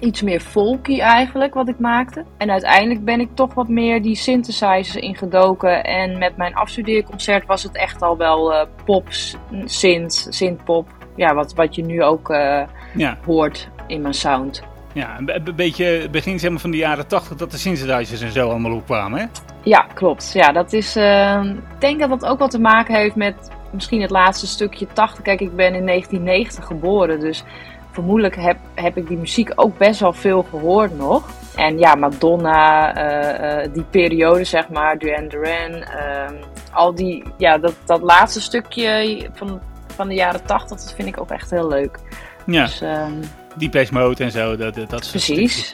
iets 0.00 0.23
meer 0.23 0.40
folky 0.40 1.00
eigenlijk 1.00 1.55
wat 1.55 1.69
ik 1.69 1.78
maakte. 1.78 2.25
En 2.37 2.50
uiteindelijk 2.50 3.05
ben 3.05 3.21
ik 3.21 3.28
toch 3.35 3.55
wat 3.55 3.69
meer 3.69 4.02
die 4.02 4.14
synthesizers 4.17 4.97
ingedoken. 4.97 5.85
En 5.85 6.19
met 6.19 6.37
mijn 6.37 6.55
afstudeerconcert 6.55 7.47
was 7.47 7.62
het 7.62 7.76
echt 7.76 8.02
al 8.02 8.17
wel 8.17 8.55
eh, 8.55 8.67
pop, 8.85 9.07
synth, 9.64 10.26
synthpop. 10.31 10.88
Ja, 11.17 11.35
wat, 11.35 11.55
wat 11.55 11.75
je 11.75 11.85
nu 11.85 12.02
ook 12.02 12.31
eh, 12.31 12.62
Ja, 12.97 13.19
hoort 13.25 13.69
in 13.87 14.00
mijn 14.00 14.14
sound. 14.14 14.62
ja 14.93 15.19
een, 15.19 15.25
be- 15.25 15.40
een 15.45 15.55
beetje 15.57 16.09
begin 16.11 16.38
zeg 16.38 16.50
maar, 16.50 16.61
van 16.61 16.71
de 16.71 16.76
jaren 16.76 17.07
80 17.07 17.37
dat 17.37 17.50
de 17.50 17.59
synthesizers 17.59 18.21
en 18.21 18.33
zo 18.33 18.49
allemaal 18.50 18.73
opkwamen, 18.75 19.21
hè? 19.21 19.26
Ja, 19.62 19.87
klopt. 19.95 20.31
Ja, 20.33 20.52
dat 20.52 20.73
is. 20.73 20.97
ehm, 20.97 21.47
ik 21.49 21.81
denk 21.81 22.00
dat 22.00 22.09
dat 22.09 22.26
ook 22.26 22.38
wat 22.38 22.50
te 22.50 22.61
maken 22.61 22.95
heeft 22.95 23.14
met 23.14 23.35
misschien 23.73 24.00
het 24.00 24.11
laatste 24.11 24.47
stukje 24.47 24.87
80. 24.93 25.23
Kijk, 25.23 25.40
ik 25.40 25.57
ben 25.57 25.75
in 25.75 25.87
1990 25.87 26.64
geboren, 26.67 27.21
dus 27.21 27.45
vermoedelijk 27.99 28.37
heb, 28.37 28.57
heb 28.75 28.97
ik 28.97 29.09
die 29.09 29.17
muziek 29.17 29.52
ook 29.55 29.78
best 29.78 30.00
wel 30.00 30.12
veel 30.12 30.43
gehoord 30.50 30.97
nog. 30.99 31.28
En 31.57 31.78
ja, 31.78 31.95
Madonna, 31.95 32.95
eh, 32.95 33.62
eh, 33.62 33.73
die 33.73 33.83
periode 33.83 34.45
zeg 34.45 34.69
maar, 34.69 34.99
Duran 34.99 35.28
Duran, 35.28 35.73
ehm, 35.83 36.35
al 36.73 36.95
die, 36.95 37.25
ja, 37.37 37.59
dat, 37.59 37.75
dat 37.85 38.02
laatste 38.02 38.40
stukje 38.40 39.26
van, 39.33 39.61
van 39.87 40.09
de 40.09 40.14
jaren 40.14 40.45
80, 40.45 40.78
dat 40.78 40.95
vind 40.95 41.09
ik 41.09 41.21
ook 41.21 41.31
echt 41.31 41.50
heel 41.50 41.69
leuk. 41.69 41.99
Ja, 42.47 42.64
Dus 42.64 42.81
ehm, 42.81 43.12
Depeche 43.55 43.95
Mode 43.95 44.25
en 44.25 44.31
zo, 44.31 44.57
dat, 44.57 44.75
dat, 44.75 44.88
Precies. 45.11 45.23
stukjes, 45.23 45.73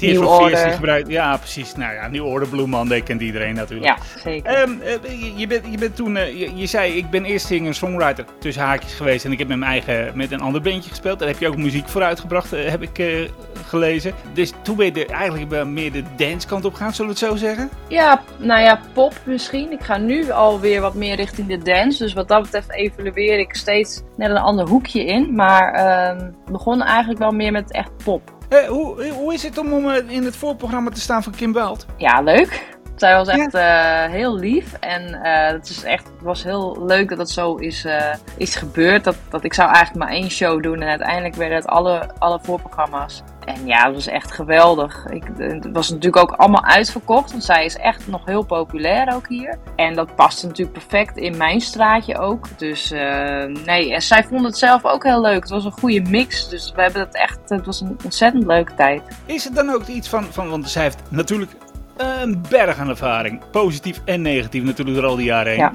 New 0.00 0.22
for 0.22 0.36
Fears 0.46 0.62
die 0.62 0.72
gebruikt. 0.72 1.08
Ja, 1.08 1.36
precies. 1.36 1.74
Nou 1.74 1.94
ja, 1.94 2.08
New 2.08 2.26
Order, 2.26 2.48
Blue 2.48 2.66
Monday 2.66 3.00
kent 3.00 3.20
iedereen 3.20 3.54
natuurlijk. 3.54 3.86
ja, 3.98 4.20
zeker. 4.20 4.54
Ehm, 4.54 4.70
eh, 4.80 5.38
je, 5.38 5.46
bent, 5.46 5.64
je 5.70 5.78
bent 5.78 5.96
toen, 5.96 6.16
eh, 6.16 6.38
je, 6.40 6.50
je 6.56 6.66
zei, 6.66 6.92
ik 6.96 7.10
ben 7.10 7.24
eerst 7.24 7.46
singer-songwriter 7.46 8.24
tussen 8.38 8.62
haakjes 8.62 8.92
geweest 8.94 9.24
en 9.24 9.32
ik 9.32 9.38
heb 9.38 9.48
met 9.48 9.58
mijn 9.58 9.70
eigen, 9.70 10.16
met 10.16 10.32
een 10.32 10.40
ander 10.40 10.60
bandje 10.60 10.90
gespeeld. 10.90 11.18
Daar 11.18 11.28
heb 11.28 11.38
je 11.38 11.48
ook 11.48 11.56
muziek 11.56 11.88
voor 11.88 12.02
uitgebracht, 12.02 12.52
eh, 12.52 12.68
heb 12.68 12.82
ik 12.82 13.28
gelezen. 13.66 14.12
Dus 14.32 14.52
toen 14.62 14.76
ben 14.76 14.86
je 14.86 14.92
de- 14.92 15.06
eigenlijk 15.06 15.64
meer 15.66 15.92
de 15.92 16.02
dancekant 16.16 16.64
op 16.64 16.74
gaan, 16.74 16.92
zullen 16.94 17.14
we 17.14 17.18
het 17.20 17.30
zo 17.30 17.36
zeggen? 17.36 17.70
Ja, 17.88 18.22
nou 18.38 18.60
ja, 18.60 18.80
pop 18.92 19.12
misschien. 19.24 19.72
Ik 19.72 19.82
ga 19.82 19.96
nu 19.96 20.30
alweer 20.30 20.80
wat 20.80 20.94
meer 20.94 21.16
richting 21.16 21.48
de 21.48 21.58
dance. 21.58 22.02
Dus 22.02 22.12
wat 22.12 22.28
dat 22.28 22.42
betreft 22.42 22.72
evalueer 22.72 23.38
ik 23.38 23.54
steeds 23.54 24.02
net 24.16 24.30
een 24.30 24.36
ander 24.36 24.68
hoekje 24.68 25.04
in. 25.04 25.34
Maar 25.34 25.72
ehm 25.72 26.30
begon 26.50 26.82
eigenlijk 26.82 27.18
wel 27.18 27.30
meer 27.30 27.52
met 27.52 27.72
echt 27.72 27.90
pop. 28.04 28.32
Eh, 28.54 28.68
hoe, 28.68 29.08
hoe 29.08 29.34
is 29.34 29.42
het 29.42 29.58
om, 29.58 29.90
eh, 29.90 30.10
in 30.10 30.24
het 30.24 30.36
voorprogramma 30.36 30.90
te 30.90 31.00
staan 31.00 31.22
van 31.22 31.32
Kim 31.32 31.52
Weld? 31.52 31.86
Ja, 31.96 32.20
leuk. 32.20 32.73
Zij 32.96 33.14
was 33.14 33.28
echt 33.28 33.54
eh, 33.54 34.04
heel 34.04 34.38
lief 34.38 34.72
en 34.72 35.22
eh, 35.22 35.52
het, 35.52 35.68
is 35.68 35.82
echt, 35.82 36.04
het 36.04 36.22
was 36.22 36.44
heel 36.44 36.84
leuk 36.86 37.08
dat 37.08 37.18
het 37.18 37.30
zo 37.30 37.54
is, 37.54 37.84
eh, 37.84 38.14
is 38.36 38.56
gebeurd. 38.56 39.04
Dat, 39.04 39.16
dat 39.30 39.44
ik 39.44 39.54
zou 39.54 39.72
eigenlijk 39.72 40.04
maar 40.04 40.14
één 40.14 40.30
show 40.30 40.62
doen 40.62 40.82
en 40.82 40.88
uiteindelijk 40.88 41.34
werden 41.34 41.56
het 41.56 41.66
alle, 41.66 42.10
alle 42.18 42.38
voorprogramma's. 42.42 43.22
En 43.44 43.66
ja, 43.66 43.86
het 43.86 43.94
was 43.94 44.06
echt 44.06 44.32
geweldig. 44.32 45.06
Ik, 45.06 45.24
het 45.36 45.68
was 45.72 45.90
natuurlijk 45.90 46.22
ook 46.22 46.38
allemaal 46.38 46.64
uitverkocht, 46.64 47.30
want 47.30 47.44
zij 47.44 47.64
is 47.64 47.76
echt 47.76 48.06
nog 48.06 48.24
heel 48.24 48.42
populair 48.42 49.14
ook 49.14 49.28
hier. 49.28 49.58
En 49.76 49.94
dat 49.94 50.14
paste 50.14 50.46
natuurlijk 50.46 50.78
perfect 50.78 51.16
in 51.16 51.36
mijn 51.36 51.60
straatje 51.60 52.18
ook. 52.18 52.58
Dus 52.58 52.90
eh, 52.90 53.44
nee, 53.64 53.94
en 53.94 54.02
zij 54.02 54.24
vond 54.24 54.44
het 54.44 54.58
zelf 54.58 54.84
ook 54.84 55.04
heel 55.04 55.20
leuk. 55.20 55.40
Het 55.40 55.50
was 55.50 55.64
een 55.64 55.72
goede 55.72 56.00
mix, 56.00 56.48
dus 56.48 56.72
we 56.74 56.82
hebben 56.82 57.00
het 57.00 57.14
echt, 57.14 57.38
het 57.48 57.66
was 57.66 57.80
een 57.80 57.96
ontzettend 58.04 58.46
leuke 58.46 58.74
tijd. 58.74 59.02
Is 59.26 59.44
het 59.44 59.54
dan 59.54 59.70
ook 59.70 59.86
iets 59.86 60.08
van, 60.08 60.24
van 60.24 60.50
want 60.50 60.70
zij 60.70 60.82
heeft 60.82 61.02
natuurlijk 61.08 61.52
een 61.96 62.44
berg 62.48 62.78
aan 62.78 62.88
ervaring. 62.88 63.40
Positief 63.50 64.00
en 64.04 64.22
negatief 64.22 64.62
natuurlijk 64.62 64.96
door 64.96 65.06
al 65.06 65.16
die 65.16 65.24
jaren 65.26 65.50
heen. 65.52 65.60
Ja. 65.60 65.72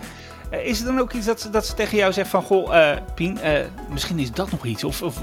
Eh, 0.49 0.65
Is 0.65 0.77
het 0.77 0.87
dan 0.87 0.99
ook 0.99 1.11
iets 1.13 1.25
dat, 1.25 1.41
ze- 1.41 1.49
dat 1.49 1.65
ze 1.65 1.73
tegen 1.73 1.97
jou 1.97 2.13
zegt 2.13 2.29
van, 2.29 2.41
goh, 2.41 2.77
eh, 2.91 2.97
Pien, 3.15 3.39
eh, 3.39 3.51
misschien 3.89 4.19
is 4.19 4.31
dat 4.31 4.51
nog 4.51 4.65
iets. 4.65 4.83
Of, 4.83 5.01
of 5.01 5.19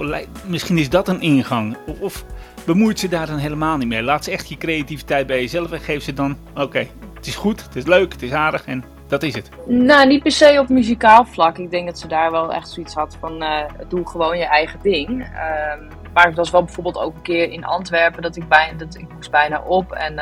misschien 0.47 0.79
is 0.79 0.89
dat 0.91 1.09
een 1.09 1.21
ingang. 1.21 1.77
Of, 1.87 2.01
of 2.01 2.25
bemoeit 2.65 2.99
ze 2.99 3.09
daar 3.09 3.27
dan 3.27 3.39
helemaal 3.39 3.77
niet 3.77 3.89
mee. 3.89 4.03
Laat 4.03 4.25
ze 4.25 4.31
echt 4.31 4.49
je 4.49 4.57
creativiteit 4.57 5.27
bij 5.27 5.41
jezelf 5.41 5.73
en 5.73 5.81
geef 5.81 6.03
ze 6.03 6.13
dan, 6.13 6.37
oké, 6.55 6.87
het 7.15 7.27
is 7.27 7.37
goed, 7.37 7.63
het 7.63 7.77
is 7.77 7.85
leuk, 7.87 8.13
het 8.13 8.23
is 8.23 8.33
aardig 8.33 8.65
en 8.65 8.85
dat 9.09 9.23
is 9.23 9.35
het. 9.35 9.49
Nou, 9.67 10.07
niet 10.07 10.23
per 10.23 10.33
se 10.33 10.57
op 10.61 10.69
muzikaal 10.69 11.25
vlak. 11.25 11.59
Ik 11.59 11.71
denk 11.71 11.87
dat 11.87 11.99
ze 11.99 12.09
daar 12.09 12.31
wel 12.31 12.53
echt 12.53 12.69
zoiets 12.69 12.95
had 12.95 13.17
van 13.21 13.45
doe 13.89 14.09
gewoon 14.09 14.39
je 14.39 14.47
eigen 14.47 14.79
ding. 14.83 15.09
Ehm, 15.23 15.81
maar 16.13 16.27
het 16.27 16.37
was 16.37 16.51
wel 16.51 16.65
bijvoorbeeld 16.65 16.99
ook 16.99 17.15
een 17.15 17.23
keer 17.23 17.51
in 17.51 17.65
Antwerpen 17.65 18.23
dat 18.23 18.37
ik 18.37 18.49
bijna, 18.49 18.79
dat 18.79 18.95
ik 18.97 19.07
moest 19.15 19.31
bijna 19.31 19.61
op. 19.67 19.93
En, 19.93 20.15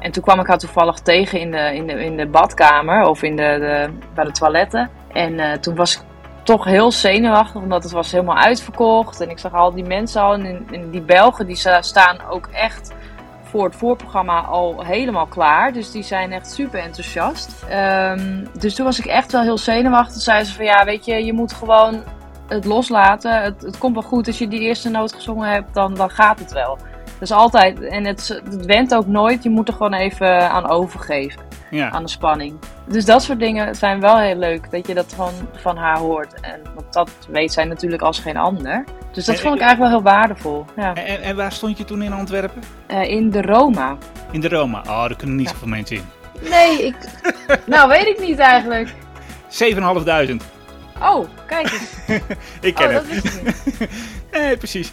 en 0.00 0.12
toen 0.12 0.22
kwam 0.22 0.40
ik 0.40 0.46
haar 0.46 0.58
toevallig 0.58 0.98
tegen 0.98 1.40
in 1.40 1.50
de, 1.50 1.74
in 1.74 1.86
de, 1.86 2.04
in 2.04 2.16
de 2.16 2.26
badkamer 2.26 3.08
of 3.08 3.22
in 3.22 3.36
de, 3.36 3.88
bij 4.14 4.24
de 4.24 4.30
toiletten. 4.30 4.90
En 5.12 5.38
eh, 5.38 5.52
toen 5.52 5.74
was 5.74 5.96
ik 5.96 6.02
toch 6.42 6.64
heel 6.64 6.92
zenuwachtig, 6.92 7.62
omdat 7.62 7.82
het 7.82 7.92
was 7.92 8.12
helemaal 8.12 8.36
uitverkocht. 8.36 9.20
En 9.20 9.30
ik 9.30 9.38
zag 9.38 9.54
al 9.54 9.72
die 9.74 9.84
mensen 9.84 10.22
al. 10.22 10.34
En, 10.34 10.66
die 10.90 11.02
Belgen 11.02 11.46
die 11.46 11.56
sta- 11.56 11.82
staan 11.82 12.18
ook 12.30 12.48
echt 12.52 12.92
voor 13.42 13.64
het 13.64 13.76
voorprogramma 13.76 14.40
al 14.40 14.84
helemaal 14.84 15.26
klaar. 15.26 15.72
Dus 15.72 15.90
die 15.90 16.02
zijn 16.02 16.32
echt 16.32 16.52
super 16.52 16.80
enthousiast. 16.80 17.64
Ehm, 17.68 18.44
dus 18.58 18.74
toen 18.74 18.84
was 18.84 18.98
ik 18.98 19.04
echt 19.04 19.32
wel 19.32 19.42
heel 19.42 19.58
zenuwachtig. 19.58 20.12
Toen 20.12 20.22
zei 20.22 20.44
ze 20.44 20.54
van 20.54 20.64
ja, 20.64 20.84
weet 20.84 21.04
je, 21.04 21.24
je 21.24 21.32
moet 21.32 21.52
gewoon 21.52 22.02
het 22.48 22.64
loslaten. 22.64 23.42
Het, 23.42 23.62
het 23.62 23.78
komt 23.78 23.94
wel 23.94 24.02
goed 24.02 24.26
als 24.26 24.38
je 24.38 24.48
die 24.48 24.60
eerste 24.60 24.90
noot 24.90 25.12
gezongen 25.12 25.48
hebt, 25.48 25.74
dan, 25.74 25.94
dan 25.94 26.10
gaat 26.10 26.38
het 26.38 26.52
wel. 26.52 26.78
Dus 27.20 27.30
altijd, 27.32 27.80
en 27.80 28.04
het, 28.04 28.40
het 28.44 28.66
went 28.66 28.94
ook 28.94 29.06
nooit. 29.06 29.42
Je 29.42 29.50
moet 29.50 29.68
er 29.68 29.74
gewoon 29.74 29.92
even 29.94 30.50
aan 30.50 30.68
overgeven, 30.70 31.40
Ja. 31.70 31.90
aan 31.90 32.02
de 32.02 32.08
spanning. 32.10 32.58
Dus 32.86 33.04
dat 33.04 33.22
soort 33.22 33.38
dingen 33.38 33.74
zijn 33.74 34.00
wel 34.00 34.18
heel 34.18 34.36
leuk, 34.36 34.70
dat 34.70 34.86
je 34.86 34.94
dat 34.94 35.12
van, 35.16 35.32
van 35.52 35.76
haar 35.76 35.98
hoort. 35.98 36.40
En 36.40 36.60
want 36.74 36.92
dat 36.92 37.10
weet 37.28 37.52
zij 37.52 37.64
natuurlijk 37.64 38.02
als 38.02 38.18
geen 38.18 38.36
ander. 38.36 38.84
Dus 39.12 39.24
dat 39.24 39.34
En- 39.34 39.40
vond 39.40 39.54
ik 39.54 39.60
eigenlijk 39.60 39.92
wel 39.92 40.00
heel 40.02 40.12
waardevol. 40.12 40.64
Ja. 40.76 40.94
En, 40.94 41.22
en, 41.22 41.36
waar 41.36 41.52
stond 41.52 41.78
je 41.78 41.84
toen 41.84 42.02
in 42.02 42.12
Antwerpen? 42.12 42.62
Eh, 42.86 43.02
in 43.10 43.30
de 43.30 43.42
Roma. 43.42 43.96
In 44.30 44.40
de 44.40 44.48
Roma. 44.48 44.78
Oh, 44.80 44.86
daar 45.00 45.16
kunnen 45.16 45.36
niet 45.36 45.48
zoveel 45.48 45.68
mensen 45.68 45.96
in. 45.96 46.04
Nee, 46.50 46.86
ik. 46.86 46.96
nou, 47.66 47.88
weet 47.88 48.06
ik 48.06 48.20
niet 48.20 48.38
eigenlijk. 48.38 48.94
7.500. 49.48 50.44
Oh, 51.02 51.26
kijk 51.46 51.72
eens. 51.72 51.90
Ik 52.60 52.74
ken 52.74 52.86
Oh, 52.88 52.92
het. 52.94 53.02
dat 53.02 53.06
wist 53.22 53.24
ik 53.36 53.42
niet. 53.44 53.88
Nee, 54.32 54.56
precies. 54.56 54.90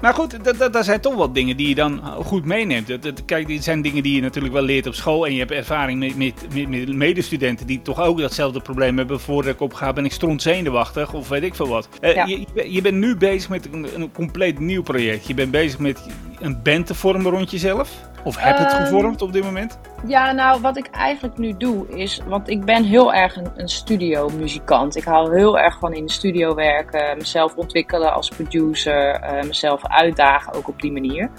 Maar 0.00 0.14
goed, 0.14 0.44
dat, 0.44 0.58
dat, 0.58 0.72
dat 0.72 0.84
zijn 0.84 1.00
toch 1.00 1.14
wel 1.14 1.32
dingen 1.32 1.56
die 1.56 1.68
je 1.68 1.74
dan 1.74 2.02
goed 2.24 2.44
meeneemt. 2.44 2.86
Dat, 2.86 3.02
dat- 3.02 3.24
kijk, 3.24 3.46
dit 3.46 3.64
zijn 3.64 3.82
dingen 3.82 4.02
die 4.02 4.14
je 4.14 4.20
natuurlijk 4.20 4.54
wel 4.54 4.62
leert 4.62 4.86
op 4.86 4.94
school. 4.94 5.26
En 5.26 5.32
je 5.32 5.38
hebt 5.38 5.50
ervaring 5.50 5.98
met, 5.98 6.16
met, 6.16 6.68
met, 6.68 6.92
medestudenten 6.94 7.66
die 7.66 7.82
toch 7.82 8.00
ook 8.00 8.18
datzelfde 8.20 8.60
probleem 8.60 8.96
hebben. 8.96 9.20
Voordat 9.20 9.54
ik 9.54 9.60
opga 9.60 9.92
ben 9.92 10.04
ik 10.04 10.12
stront 10.12 10.42
zenuwachtig 10.42 11.12
of 11.14 11.28
weet 11.28 11.42
ik 11.42 11.54
veel 11.54 11.68
wat. 11.68 11.88
Eh, 12.00 12.14
Ja. 12.14 12.26
je, 12.26 12.46
je 12.72 12.82
bent 12.82 12.96
nu 12.96 13.16
bezig 13.16 13.48
met 13.48 13.68
een, 13.72 13.86
een 13.94 14.12
compleet 14.12 14.58
nieuw 14.58 14.82
project. 14.82 15.26
Je 15.26 15.34
bent 15.34 15.50
bezig 15.50 15.78
met 15.78 16.06
een 16.40 16.62
band 16.62 16.86
te 16.86 16.94
vormen 16.94 17.30
rond 17.32 17.50
jezelf. 17.50 17.90
Of 18.24 18.36
heb 18.36 18.58
het 18.58 18.72
Ehm, 18.72 18.84
gevormd 18.84 19.22
op 19.22 19.32
dit 19.32 19.44
moment? 19.44 19.78
Ja, 20.06 20.32
nou, 20.32 20.60
wat 20.60 20.76
ik 20.76 20.86
eigenlijk 20.90 21.38
nu 21.38 21.56
doe 21.56 21.88
is. 21.88 22.20
Want 22.26 22.48
ik 22.48 22.64
ben 22.64 22.84
heel 22.84 23.14
erg 23.14 23.36
een, 23.36 23.50
een 23.56 23.68
studiomuzikant. 23.68 24.96
Ik 24.96 25.04
hou 25.04 25.36
heel 25.36 25.58
erg 25.58 25.78
van 25.78 25.92
in 25.92 26.06
de 26.06 26.12
studio 26.12 26.54
werken, 26.54 27.16
mezelf 27.16 27.56
ontwikkelen 27.56 28.12
als 28.12 28.28
producer, 28.28 29.10
eh, 29.14 29.42
mezelf 29.42 29.86
uitdagen 29.86 30.52
ook 30.52 30.68
op 30.68 30.80
die 30.80 30.92
manier. 30.92 31.30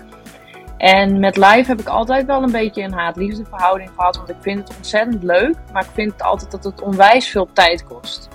En 0.77 1.19
met 1.19 1.37
live 1.37 1.63
heb 1.67 1.79
ik 1.79 1.87
altijd 1.87 2.25
wel 2.25 2.43
een 2.43 2.51
beetje 2.51 2.81
een 2.81 2.93
haat-liefde 2.93 3.45
verhouding 3.49 3.89
gehad. 3.95 4.17
Want 4.17 4.29
ik 4.29 4.35
vind 4.39 4.67
het 4.67 4.77
ontzettend 4.77 5.23
leuk, 5.23 5.55
maar 5.73 5.83
ik 5.83 5.89
vind 5.93 6.11
het 6.11 6.21
altijd 6.21 6.51
dat 6.51 6.63
het 6.63 6.81
onwijs 6.81 7.27
veel 7.27 7.49
tijd 7.53 7.83
kost. 7.83 8.27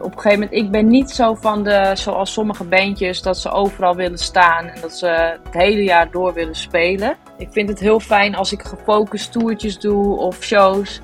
Op 0.00 0.12
een 0.12 0.20
gegeven 0.20 0.38
moment, 0.38 0.58
ik 0.58 0.70
ben 0.70 0.88
niet 0.88 1.10
zo 1.10 1.34
van 1.34 1.62
de, 1.62 1.90
zoals 1.94 2.32
sommige 2.32 2.64
bandjes, 2.64 3.22
dat 3.22 3.38
ze 3.38 3.50
overal 3.50 3.94
willen 3.94 4.18
staan 4.18 4.66
en 4.66 4.80
dat 4.80 4.98
ze 4.98 5.06
het 5.42 5.54
hele 5.54 5.82
jaar 5.82 6.10
door 6.10 6.34
willen 6.34 6.54
spelen. 6.54 7.16
Ik 7.38 7.48
vind 7.50 7.68
het 7.68 7.80
heel 7.80 8.00
fijn 8.00 8.34
als 8.34 8.52
ik 8.52 8.62
gefocust 8.62 9.32
toertjes 9.32 9.78
doe 9.78 10.16
of 10.16 10.42
shows 10.42 11.00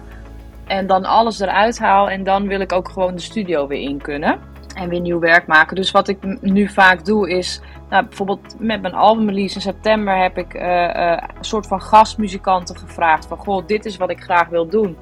en 0.67 0.87
dan 0.87 1.05
alles 1.05 1.41
eruit 1.41 1.79
haal 1.79 2.11
en 2.11 2.25
dan 2.25 2.49
wil 2.49 2.61
ik 2.61 2.73
ook 2.73 2.89
gewoon 2.89 3.15
de 3.15 3.21
studio 3.21 3.67
weer 3.67 3.81
in 3.81 4.01
kunnen 4.01 4.41
en 4.75 4.89
weer 4.89 5.01
nieuw 5.01 5.19
werk 5.19 5.47
maken. 5.47 5.77
Dus 5.77 5.91
wat 5.91 6.09
ik 6.09 6.41
nu 6.41 6.69
vaak 6.69 7.05
doe 7.05 7.31
is, 7.31 7.61
nou, 7.91 8.07
bijvoorbeeld 8.07 8.55
met 8.59 8.83
mijn 8.83 8.95
albumrelease 8.95 9.55
in 9.55 9.61
september 9.61 10.23
heb 10.23 10.39
ik 10.39 10.55
eh, 10.55 11.13
eh, 11.13 11.23
een 11.39 11.45
soort 11.45 11.67
van 11.67 11.83
gastmuzikanten 11.83 12.77
gevraagd 12.77 13.27
van 13.27 13.39
goh, 13.39 13.67
dit 13.67 13.85
is 13.85 13.97
wat 13.97 14.11
ik 14.11 14.23
graag 14.23 14.49
wil 14.49 14.69
doen. 14.69 14.97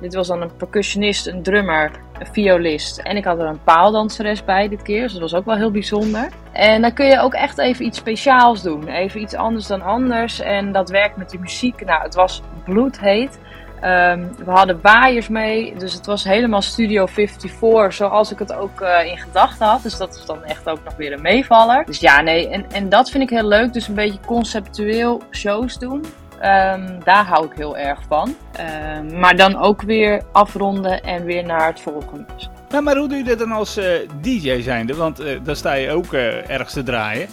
Dit 0.00 0.14
was 0.14 0.26
dan 0.26 0.42
een 0.42 0.56
percussionist, 0.56 1.26
een 1.26 1.42
drummer, 1.42 1.90
violist. 2.20 2.98
En 2.98 3.16
ik 3.16 3.24
had 3.24 3.38
er 3.38 3.46
een 3.46 3.62
paaldanseres 3.64 4.44
bij 4.44 4.68
dit 4.68 4.82
keer. 4.82 5.02
Dus 5.02 5.12
dat 5.12 5.20
was 5.20 5.34
ook 5.34 5.44
wel 5.44 5.56
heel 5.56 5.70
bijzonder. 5.70 6.28
En 6.52 6.82
dan 6.82 6.92
kun 6.92 7.06
je 7.06 7.20
ook 7.20 7.34
echt 7.34 7.58
even 7.58 7.84
iets 7.84 7.98
speciaals 7.98 8.62
doen. 8.62 8.88
Even 8.88 9.20
iets 9.20 9.34
anders 9.34 9.66
dan 9.66 9.82
anders. 9.82 10.40
En 10.40 10.72
dat 10.72 10.90
werkt 10.90 11.16
met 11.16 11.30
die 11.30 11.40
muziek. 11.40 11.84
Nou, 11.84 12.02
het 12.02 12.14
was 12.14 12.42
bloedheet. 12.64 13.38
Ehm, 13.80 14.24
we 14.44 14.50
hadden 14.50 14.78
waaiers 14.82 15.28
mee. 15.28 15.74
Dus 15.78 15.92
het 15.92 16.06
was 16.06 16.24
helemaal 16.24 16.62
Studio 16.62 17.06
54. 17.06 17.92
Zoals 17.92 18.32
ik 18.32 18.38
het 18.38 18.52
ook 18.52 18.80
eh, 18.80 19.10
in 19.10 19.18
gedachten 19.18 19.66
had. 19.66 19.82
Dus 19.82 19.96
dat 19.96 20.16
is 20.16 20.24
dan 20.24 20.44
echt 20.44 20.68
ook 20.68 20.84
nog 20.84 20.96
weer 20.96 21.12
een 21.12 21.22
meevaller. 21.22 21.84
Dus 21.84 21.98
ja, 21.98 22.20
nee. 22.20 22.48
En, 22.48 22.64
en 22.72 22.88
dat 22.88 23.10
vind 23.10 23.22
ik 23.22 23.30
heel 23.30 23.48
leuk. 23.48 23.72
Dus 23.72 23.88
een 23.88 23.94
beetje 23.94 24.18
conceptueel 24.26 25.22
shows 25.30 25.78
doen. 25.78 26.04
Ehm, 26.40 27.00
daar 27.04 27.24
hou 27.24 27.46
ik 27.46 27.52
heel 27.56 27.76
erg 27.76 28.00
van. 28.08 28.34
Ehm, 28.52 29.18
maar 29.18 29.36
dan 29.36 29.56
ook 29.58 29.82
weer 29.82 30.22
afronden 30.32 31.02
en 31.02 31.24
weer 31.24 31.44
naar 31.44 31.66
het 31.66 31.80
volgende. 31.80 32.24
Nou, 32.68 32.82
maar 32.82 32.96
hoe 32.96 33.08
doe 33.08 33.18
je 33.18 33.24
dat 33.24 33.38
dan 33.38 33.52
als 33.52 33.76
eh, 33.76 33.86
DJ 34.20 34.62
zijnde? 34.62 34.94
Want 34.94 35.20
eh 35.20 35.38
dan 35.42 35.56
sta 35.56 35.72
je 35.72 35.90
ook 35.90 36.12
eh, 36.12 36.50
ergens 36.50 36.72
te 36.72 36.82
draaien. 36.82 37.28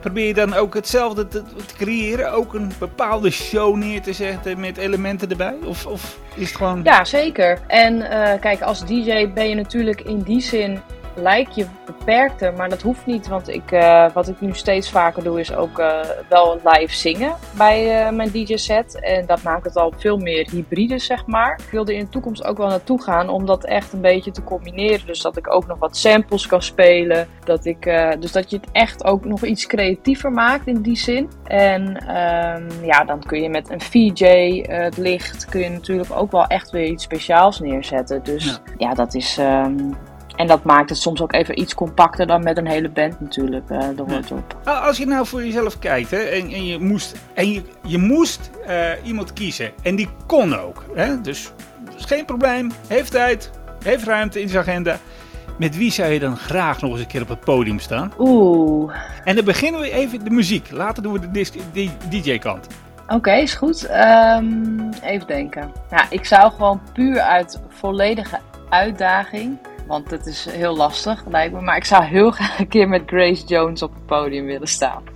Probeer 0.00 0.26
je 0.26 0.34
dan 0.34 0.54
ook 0.54 0.74
hetzelfde 0.74 1.28
te, 1.28 1.42
te 1.42 1.74
creëren? 1.76 2.32
Ook 2.32 2.54
een 2.54 2.72
bepaalde 2.78 3.30
show 3.30 3.76
neer 3.76 4.02
te 4.02 4.12
zetten 4.12 4.60
met 4.60 4.76
elementen 4.76 5.30
erbij? 5.30 5.56
Of, 5.64 5.86
of 5.86 6.18
is 6.34 6.48
het 6.48 6.56
gewoon... 6.56 6.80
Ja, 6.84 7.04
zeker. 7.04 7.58
En 7.66 8.06
kijk, 8.40 8.60
als 8.60 8.86
DJ 8.86 9.32
ben 9.32 9.48
je 9.48 9.54
natuurlijk 9.54 10.00
in 10.00 10.22
die 10.22 10.40
zin 10.40 10.80
lijk 11.22 11.48
je 11.48 11.66
beperkter, 11.84 12.52
maar 12.52 12.68
dat 12.68 12.82
hoeft 12.82 13.06
niet. 13.06 13.28
Want 13.28 13.48
ik, 13.48 13.72
eh, 13.72 14.10
wat 14.12 14.28
ik 14.28 14.40
nu 14.40 14.54
steeds 14.54 14.90
vaker 14.90 15.22
doe, 15.22 15.40
is 15.40 15.54
ook 15.54 15.78
eh, 15.78 16.00
wel 16.28 16.60
live 16.64 16.94
zingen 16.94 17.34
bij 17.56 18.06
eh, 18.06 18.12
mijn 18.12 18.30
DJ-set. 18.30 19.00
En 19.00 19.26
dat 19.26 19.42
maakt 19.42 19.64
het 19.64 19.76
al 19.76 19.92
veel 19.96 20.16
meer 20.16 20.48
hybride, 20.50 20.98
zeg 20.98 21.26
maar. 21.26 21.60
Ik 21.64 21.70
wil 21.70 21.86
er 21.86 21.94
in 21.94 22.04
de 22.04 22.08
toekomst 22.08 22.44
ook 22.44 22.56
wel 22.58 22.68
naartoe 22.68 23.02
gaan 23.02 23.28
om 23.28 23.46
dat 23.46 23.64
echt 23.64 23.92
een 23.92 24.00
beetje 24.00 24.30
te 24.30 24.44
combineren. 24.44 25.06
Dus 25.06 25.20
dat 25.22 25.36
ik 25.36 25.52
ook 25.54 25.66
nog 25.66 25.78
wat 25.78 25.96
samples 25.96 26.46
kan 26.46 26.62
spelen. 26.62 27.28
Dat 27.44 27.64
ik, 27.64 27.82
dus 28.20 28.32
dat 28.32 28.50
je 28.50 28.56
het 28.56 28.66
echt 28.72 29.04
ook 29.04 29.24
nog 29.24 29.44
iets 29.44 29.66
creatiever 29.66 30.32
maakt 30.32 30.66
in 30.66 30.82
die 30.82 30.96
zin. 30.96 31.30
En 31.44 31.96
ehm, 31.96 32.84
ja, 32.84 33.04
dan 33.04 33.20
kun 33.20 33.42
je 33.42 33.48
met 33.48 33.70
een 33.70 33.80
VJ, 33.80 34.24
het 34.68 34.96
licht, 34.96 35.44
kun 35.44 35.60
je 35.60 35.68
natuurlijk 35.70 36.10
ook 36.12 36.30
wel 36.30 36.46
echt 36.46 36.70
weer 36.70 36.86
iets 36.86 37.04
speciaals 37.04 37.60
neerzetten. 37.60 38.22
Dus 38.22 38.44
Ja. 38.44 38.58
ja, 38.88 38.94
dat 38.94 39.14
is. 39.14 39.38
ehm, 39.38 39.76
en 40.38 40.46
dat 40.46 40.64
maakt 40.64 40.88
het 40.88 40.98
soms 40.98 41.20
ook 41.22 41.32
even 41.32 41.60
iets 41.60 41.74
compacter 41.74 42.26
dan 42.26 42.42
met 42.42 42.56
een 42.56 42.66
hele 42.66 42.88
band 42.88 43.20
natuurlijk. 43.20 43.70
eh 43.70 43.78
de 43.96 44.02
hoort 44.08 44.30
op. 44.32 44.56
Ah, 44.64 44.84
Als 44.86 44.98
je 44.98 45.06
nou 45.06 45.26
voor 45.26 45.44
jezelf 45.44 45.78
kijkt 45.78 46.10
hè, 46.10 46.16
en, 46.18 46.42
en 46.50 46.66
je 46.66 46.78
moest, 46.78 47.14
en 47.34 47.52
je, 47.52 47.62
je 47.82 47.98
moest 47.98 48.50
eh, 48.66 48.90
iemand 49.04 49.32
kiezen. 49.32 49.70
En 49.82 49.96
die 49.96 50.08
kon 50.26 50.58
ook. 50.58 50.84
Hè? 50.94 51.20
Dus 51.20 51.52
geen 51.96 52.24
probleem. 52.24 52.70
Heeft 52.86 53.10
tijd. 53.10 53.50
Heeft 53.84 54.04
ruimte 54.04 54.40
in 54.40 54.48
zijn 54.48 54.62
agenda. 54.62 54.98
Met 55.58 55.76
wie 55.76 55.92
zou 55.92 56.12
je 56.12 56.18
dan 56.18 56.36
graag 56.36 56.80
nog 56.80 56.90
eens 56.90 57.00
een 57.00 57.06
keer 57.06 57.22
op 57.22 57.28
het 57.28 57.40
podium 57.40 57.78
staan? 57.78 58.12
Oeh, 58.18 58.94
En 59.24 59.34
dan 59.36 59.44
beginnen 59.44 59.80
we 59.80 59.90
even 59.90 60.24
de 60.24 60.30
muziek. 60.30 60.70
Later 60.70 61.02
doen 61.02 61.12
we 61.12 61.30
de, 61.72 61.88
DJ-kant. 62.08 62.66
oké, 63.08 63.32
is 63.32 63.54
goed. 63.54 63.86
Ehm, 63.86 64.44
even 65.02 65.26
denken. 65.26 65.72
Ja, 65.90 66.06
ik 66.10 66.24
zou 66.24 66.52
gewoon 66.52 66.80
puur 66.92 67.20
uit 67.20 67.60
volledige 67.68 68.38
uitdaging. 68.68 69.58
Want 69.88 70.10
het 70.10 70.26
is 70.26 70.50
heel 70.50 70.76
lastig, 70.76 71.24
lijkt 71.28 71.54
me. 71.54 71.60
Maar 71.60 71.76
ik 71.76 71.84
zou 71.84 72.04
heel 72.04 72.30
graag 72.36 72.58
een 72.58 72.68
keer 72.68 72.88
met 72.88 73.02
Grace 73.06 73.46
Jones 73.46 73.82
op 73.82 73.94
het 73.94 74.06
podium 74.06 74.44
willen 74.44 74.68
staan. 74.68 75.02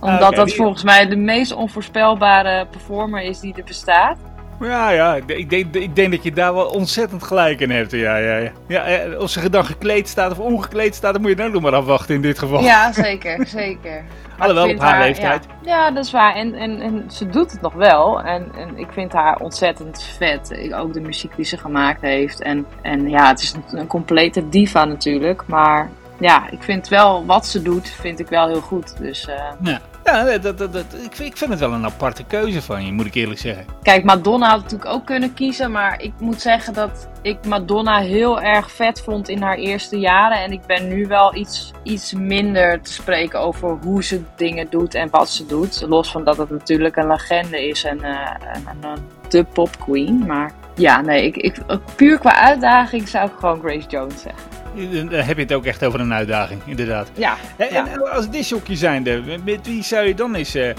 Omdat 0.00 0.34
dat 0.34 0.54
volgens 0.54 0.82
mij 0.82 1.06
de 1.06 1.16
meest 1.16 1.52
onvoorspelbare 1.52 2.66
performer 2.66 3.22
is 3.22 3.40
die 3.40 3.54
er 3.54 3.64
bestaat. 3.64 4.18
Ja, 4.60 4.90
ja, 4.90 5.14
ik 5.14 5.50
denk, 5.50 5.74
ik 5.74 5.96
denk 5.96 6.10
dat 6.10 6.22
je 6.22 6.32
daar 6.32 6.54
wel 6.54 6.66
ontzettend 6.66 7.22
gelijk 7.22 7.60
in 7.60 7.70
hebt. 7.70 7.90
Ja, 7.90 8.16
ja, 8.16 8.36
ja. 8.36 8.50
ja 8.66 8.84
eh, 8.84 9.20
of 9.20 9.30
ze 9.30 9.50
dan 9.50 9.64
gekleed 9.64 10.08
staat 10.08 10.30
of 10.30 10.38
ongekleed 10.38 10.94
staat, 10.94 11.12
dan 11.12 11.22
moet 11.22 11.36
je 11.36 11.44
ook 11.44 11.52
nog 11.52 11.62
maar 11.62 11.74
afwachten 11.74 12.14
in 12.14 12.22
dit 12.22 12.38
geval. 12.38 12.62
Ja, 12.62 12.92
zeker, 12.92 13.46
zeker. 13.60 14.04
Alhoewel, 14.38 14.64
op 14.64 14.68
vind 14.68 14.82
haar 14.82 15.00
leeftijd. 15.00 15.46
Ja, 15.62 15.70
ja, 15.70 15.90
dat 15.90 16.04
is 16.04 16.10
waar. 16.10 16.34
En, 16.34 16.54
en, 16.54 16.80
en 16.80 17.04
ze 17.10 17.26
doet 17.26 17.52
het 17.52 17.60
nog 17.60 17.74
wel. 17.74 18.20
En, 18.20 18.52
en 18.58 18.78
ik 18.78 18.88
vind 18.92 19.12
haar 19.12 19.36
ontzettend 19.36 20.02
vet. 20.02 20.72
Ook 20.74 20.92
de 20.92 21.00
muziek 21.00 21.36
die 21.36 21.44
ze 21.44 21.56
gemaakt 21.56 22.00
heeft. 22.00 22.42
En, 22.42 22.66
en 22.82 23.08
ja, 23.08 23.28
het 23.28 23.40
is 23.40 23.52
een, 23.52 23.78
een 23.78 23.86
complete 23.86 24.48
diva 24.48 24.84
natuurlijk. 24.84 25.42
Maar 25.46 25.90
ja, 26.18 26.50
ik 26.50 26.62
vind 26.62 26.88
wel 26.88 27.26
wat 27.26 27.46
ze 27.46 27.62
doet, 27.62 27.88
vind 27.88 28.20
ik 28.20 28.28
wel 28.28 28.46
heel 28.48 28.60
goed. 28.60 28.98
Dus 28.98 29.28
eh, 29.28 29.34
Ja, 29.62 29.80
ja 30.04 30.38
dat, 30.38 30.58
dat, 30.58 30.72
dat, 30.72 30.84
ik, 31.04 31.18
ik 31.18 31.36
vind 31.36 31.50
het 31.50 31.58
wel 31.58 31.72
een 31.72 31.84
aparte 31.84 32.24
keuze 32.24 32.62
van 32.62 32.86
je, 32.86 32.92
moet 32.92 33.06
ik 33.06 33.14
eerlijk 33.14 33.40
zeggen. 33.40 33.64
Kijk, 33.82 34.04
Madonna 34.04 34.48
had 34.48 34.62
natuurlijk 34.62 34.90
ook 34.90 35.06
kunnen 35.06 35.34
kiezen, 35.34 35.70
maar 35.70 36.02
ik 36.02 36.12
moet 36.18 36.40
zeggen 36.40 36.74
dat 36.74 37.08
ik 37.22 37.46
Madonna 37.46 37.98
heel 37.98 38.40
erg 38.40 38.70
vet 38.70 39.00
vond 39.00 39.28
in 39.28 39.42
haar 39.42 39.56
eerste 39.56 39.98
jaren. 39.98 40.38
En 40.38 40.52
ik 40.52 40.66
ben 40.66 40.88
nu 40.88 41.06
wel 41.06 41.34
iets, 41.34 41.72
iets 41.82 42.12
minder 42.12 42.80
te 42.80 42.92
spreken 42.92 43.40
over 43.40 43.78
hoe 43.82 44.04
ze 44.04 44.22
dingen 44.36 44.66
doet 44.70 44.94
en 44.94 45.10
wat 45.10 45.30
ze 45.30 45.46
doet. 45.46 45.84
Los 45.88 46.10
van 46.10 46.24
dat 46.24 46.36
het 46.36 46.50
natuurlijk 46.50 46.96
een 46.96 47.06
legende 47.06 47.68
is 47.68 47.84
en, 47.84 48.02
eh, 48.02 48.30
en, 48.54 48.66
en, 48.66 48.90
een 48.90 48.98
de 49.28 49.44
pop 49.44 49.78
queen. 49.78 50.26
Maar 50.26 50.52
ja, 50.74 51.00
nee, 51.00 51.26
ik, 51.26 51.36
ik, 51.36 51.58
puur 51.96 52.18
qua 52.18 52.34
uitdaging 52.34 53.08
zou 53.08 53.28
ik 53.28 53.34
gewoon 53.38 53.60
Grace 53.60 53.88
Jones 53.88 54.20
zeggen. 54.20 54.57
Dan 54.86 55.08
heb 55.10 55.36
je 55.36 55.42
het 55.42 55.52
ook 55.52 55.64
echt 55.64 55.84
over 55.84 56.00
een 56.00 56.12
uitdaging, 56.12 56.60
inderdaad. 56.66 57.10
Ja, 57.14 57.36
En, 57.56 57.68
ja. 57.72 57.86
en 57.86 58.10
als 58.12 58.30
disjockey 58.30 58.76
zijnde, 58.76 59.22
met 59.44 59.66
wie 59.66 59.82
zou 59.82 60.06
je 60.06 60.14
dan 60.14 60.34
eens... 60.34 60.54
eh, 60.54 60.70
eh, 60.70 60.76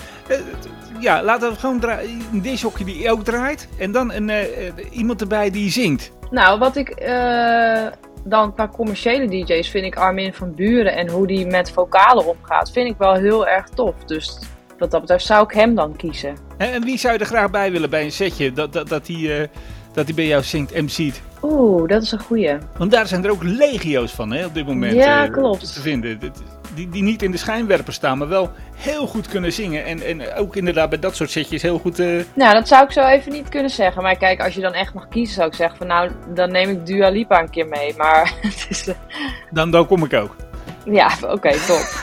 ja, 1.00 1.24
laten 1.24 1.52
we 1.52 1.60
gewoon 1.60 1.84
een 2.32 2.42
disjockey 2.42 2.86
die 2.86 3.12
ook 3.12 3.24
draait. 3.24 3.68
En 3.80 3.92
dan 3.92 4.12
een, 4.14 4.30
eh, 4.30 4.46
iemand 4.92 5.22
erbij 5.22 5.50
die 5.52 5.72
zingt. 5.72 6.12
Nou, 6.32 6.60
wat 6.60 6.76
ik 6.76 6.90
dan 8.24 8.54
qua 8.54 8.68
commerciële 8.68 9.28
DJ's 9.28 9.70
vind 9.70 9.86
ik 9.86 9.96
Armin 9.96 10.34
van 10.34 10.56
Buren 10.56 10.96
en 10.96 11.10
hoe 11.10 11.28
die 11.28 11.46
met 11.46 11.72
vocalen 11.72 12.26
omgaat, 12.26 12.72
vind 12.72 12.90
ik 12.90 12.98
wel 12.98 13.14
heel 13.14 13.48
erg 13.48 13.70
tof. 13.70 13.96
Dus 14.06 14.40
wat 14.78 14.92
dat 14.92 15.02
betreft 15.02 15.26
zou 15.26 15.44
ik 15.44 15.52
hem 15.52 15.76
dan 15.76 15.96
kiezen. 15.96 16.36
En, 16.58 16.72
en 16.72 16.84
wie 16.84 16.98
zou 16.98 17.14
je 17.14 17.20
er 17.20 17.26
graag 17.26 17.52
bij 17.52 17.72
willen 17.72 17.90
bij 17.90 18.04
een 18.04 18.12
setje 18.12 18.52
dat, 18.52 18.74
dat, 18.74 18.90
dat, 18.90 19.06
die, 19.06 19.50
dat 19.94 20.06
die 20.06 20.16
bij 20.16 20.26
jou 20.28 20.44
zingt, 20.44 20.76
MC't? 20.82 21.22
Oeh, 21.42 21.88
dat 21.88 22.02
is 22.04 22.12
een 22.12 22.20
goeie. 22.20 22.58
Want 22.78 22.92
daar 22.92 23.08
zijn 23.08 23.24
er 23.24 23.32
ook 23.32 23.44
legio's 23.44 24.12
van 24.12 24.32
hè, 24.32 24.46
op 24.46 24.54
dit 24.54 24.66
moment 24.66 24.94
Ja, 24.96 25.26
eh, 25.26 25.32
klopt. 25.32 25.74
te 25.74 25.82
vinden. 25.82 26.20
Die, 26.74 26.90
die 26.90 27.04
niet 27.04 27.22
in 27.22 27.32
de 27.32 27.38
schijnwerper 27.38 27.94
staan, 27.94 28.18
maar 28.18 28.28
wel 28.28 28.52
heel 28.76 29.08
goed 29.08 29.28
kunnen 29.28 29.54
zingen. 29.54 29.86
En, 29.86 30.02
en 30.02 30.34
ook 30.34 30.56
inderdaad 30.56 30.90
bij 30.90 31.00
dat 31.00 31.16
soort 31.16 31.32
setjes 31.32 31.62
heel 31.62 31.80
goed... 31.80 32.00
eh, 32.00 32.08
Nou, 32.34 32.54
dat 32.54 32.68
zou 32.68 32.84
ik 32.84 32.92
zo 32.92 33.02
even 33.06 33.32
niet 33.32 33.50
kunnen 33.50 33.72
zeggen. 33.72 34.02
Maar 34.04 34.18
kijk, 34.18 34.42
als 34.42 34.54
je 34.54 34.62
dan 34.62 34.74
echt 34.74 34.94
mag 34.94 35.08
kiezen, 35.08 35.36
zou 35.36 35.48
ik 35.48 35.54
zeggen 35.54 35.78
van 35.78 35.88
nou, 35.88 36.12
dan 36.34 36.52
neem 36.52 36.70
ik 36.70 36.86
Dua 36.86 37.10
Lipa 37.10 37.40
een 37.42 37.50
keer 37.50 37.68
mee. 37.68 37.94
Maar 37.98 38.34
het 38.42 38.66
is, 38.70 38.88
eh, 38.88 38.96
dan, 39.52 39.72
dan 39.72 39.86
kom 39.88 40.04
ik 40.04 40.14
ook. 40.14 40.36
Ja, 40.92 41.10
oké, 41.22 41.52
top. 41.52 42.02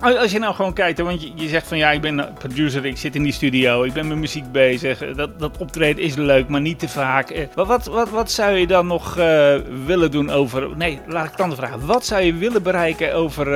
Als 0.20 0.30
je 0.32 0.38
nou 0.38 0.54
gewoon 0.54 0.72
kijkt, 0.72 0.98
want 1.00 1.22
je, 1.22 1.30
je 1.34 1.48
zegt 1.48 1.66
van 1.66 1.78
ja, 1.78 1.90
ik 1.90 2.00
ben 2.00 2.32
producer, 2.38 2.84
ik 2.86 2.96
zit 2.96 3.14
in 3.14 3.22
die 3.22 3.32
studio, 3.32 3.82
ik 3.82 3.92
ben 3.92 4.08
met 4.08 4.16
muziek 4.18 4.52
bezig. 4.52 5.02
eh, 5.02 5.14
Dat, 5.16 5.38
dat 5.38 5.56
optreden 5.58 6.02
is 6.02 6.14
leuk, 6.14 6.48
maar 6.48 6.60
niet 6.60 6.78
te 6.78 6.88
vaak. 6.88 7.30
Eh, 7.30 7.46
Wat, 7.54 7.66
wat, 7.66 7.86
wat, 7.86 8.10
wat 8.10 8.30
zou 8.30 8.52
je 8.56 8.66
dan 8.66 8.86
nog 8.86 9.18
eh, 9.18 9.54
willen 9.86 10.10
doen 10.10 10.30
over. 10.30 10.76
Nee, 10.76 11.00
laat 11.06 11.24
ik 11.24 11.30
het 11.30 11.40
anders 11.40 11.60
vragen. 11.60 11.86
Wat 11.86 12.04
zou 12.06 12.22
je 12.22 12.34
willen 12.34 12.62
bereiken 12.62 13.14
over. 13.14 13.46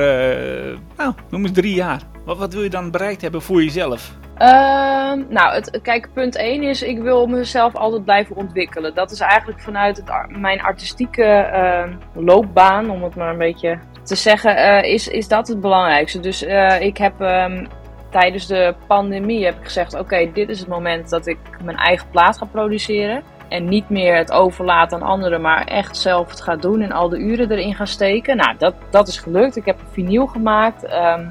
nou, 0.97 1.13
noem 1.29 1.41
eens 1.45 1.51
drie 1.53 1.73
jaar. 1.73 2.01
Wat, 2.25 2.37
wat 2.37 2.53
wil 2.53 2.63
je 2.63 2.69
dan 2.69 2.91
bereikt 2.91 3.21
hebben 3.21 3.41
voor 3.41 3.63
jezelf? 3.63 4.11
Ehm, 4.37 5.23
nou, 5.29 5.53
het, 5.53 5.79
kijk, 5.81 6.09
punt 6.13 6.35
1 6.35 6.63
is, 6.63 6.81
ik 6.81 6.99
wil 6.99 7.27
mezelf 7.27 7.75
altijd 7.75 8.03
blijven 8.03 8.35
ontwikkelen. 8.35 8.95
Dat 8.95 9.11
is 9.11 9.19
eigenlijk 9.19 9.61
vanuit 9.61 9.97
het, 9.97 10.11
mijn 10.39 10.61
artistieke 10.61 11.23
ehm, 11.23 11.89
loopbaan, 12.13 12.89
om 12.89 13.03
het 13.03 13.15
maar 13.15 13.29
een 13.31 13.37
beetje 13.37 13.79
te 14.11 14.17
zeggen, 14.17 14.55
eh, 14.55 14.93
is, 14.93 15.07
is 15.07 15.27
dat 15.27 15.47
het 15.47 15.61
belangrijkste. 15.61 16.19
Dus 16.19 16.43
eh, 16.43 16.81
ik 16.81 16.97
heb 16.97 17.21
ehm, 17.21 17.65
tijdens 18.09 18.47
de 18.47 18.75
pandemie 18.87 19.45
heb 19.45 19.57
ik 19.57 19.63
gezegd, 19.63 19.99
oké, 19.99 20.31
dit 20.33 20.49
is 20.49 20.59
het 20.59 20.67
moment 20.67 21.09
dat 21.09 21.27
ik 21.27 21.37
mijn 21.63 21.77
eigen 21.77 22.09
plaat 22.09 22.37
ga 22.37 22.45
produceren. 22.45 23.23
En 23.49 23.65
niet 23.65 23.89
meer 23.89 24.15
het 24.15 24.31
overlaten 24.31 25.01
aan 25.01 25.07
anderen, 25.07 25.41
maar 25.41 25.65
echt 25.65 25.97
zelf 25.97 26.29
het 26.29 26.41
ga 26.41 26.55
doen 26.55 26.81
en 26.81 26.91
al 26.91 27.09
de 27.09 27.17
uren 27.17 27.51
erin 27.51 27.75
gaan 27.75 27.87
steken. 27.87 28.37
Nou, 28.37 28.57
dat, 28.57 28.75
dat 28.89 29.07
is 29.07 29.17
gelukt. 29.17 29.55
Ik 29.55 29.65
heb 29.65 29.79
een 29.79 29.93
vinyl 29.93 30.27
gemaakt. 30.27 30.85
ehm, 30.85 31.29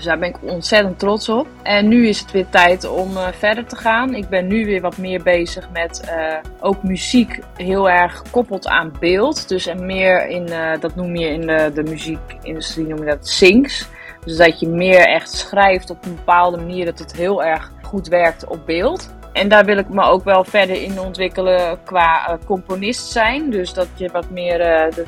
dus 0.00 0.08
daar 0.08 0.18
ben 0.18 0.28
ik 0.28 0.52
ontzettend 0.52 0.98
trots 0.98 1.28
op. 1.28 1.46
En 1.62 1.88
nu 1.88 2.08
is 2.08 2.20
het 2.20 2.30
weer 2.30 2.48
tijd 2.48 2.88
om 2.88 3.16
eh, 3.16 3.28
verder 3.32 3.66
te 3.66 3.76
gaan. 3.76 4.14
Ik 4.14 4.28
ben 4.28 4.46
nu 4.46 4.66
weer 4.66 4.80
wat 4.80 4.96
meer 4.96 5.22
bezig 5.22 5.68
met 5.72 6.00
eh, 6.00 6.36
ook 6.60 6.82
muziek 6.82 7.38
heel 7.56 7.90
erg 7.90 8.16
gekoppeld 8.16 8.66
aan 8.66 8.92
beeld. 9.00 9.48
Dus 9.48 9.66
en 9.66 9.86
meer 9.86 10.28
in, 10.28 10.46
eh, 10.46 10.80
dat 10.80 10.96
noem 10.96 11.16
je 11.16 11.28
in 11.28 11.40
de, 11.40 11.70
de 11.74 11.82
muziekindustrie, 11.82 12.86
noem 12.86 12.98
je 12.98 13.04
dat 13.04 13.28
syncs. 13.28 13.88
Dus 14.24 14.36
dat 14.36 14.60
je 14.60 14.68
meer 14.68 15.06
echt 15.06 15.30
schrijft 15.30 15.90
op 15.90 16.04
een 16.04 16.14
bepaalde 16.14 16.56
manier 16.56 16.84
dat 16.84 16.98
het 16.98 17.16
heel 17.16 17.44
erg 17.44 17.72
goed 17.82 18.08
werkt 18.08 18.46
op 18.46 18.66
beeld. 18.66 19.14
En 19.32 19.48
daar 19.48 19.64
wil 19.64 19.78
ik 19.78 19.88
me 19.88 20.02
ook 20.02 20.24
wel 20.24 20.44
verder 20.44 20.82
in 20.82 21.00
ontwikkelen 21.00 21.78
qua 21.84 22.38
componist 22.46 23.10
zijn. 23.10 23.50
Dus 23.50 23.72
dat 23.72 23.88
je 23.94 24.08
wat 24.08 24.30
meer 24.30 24.58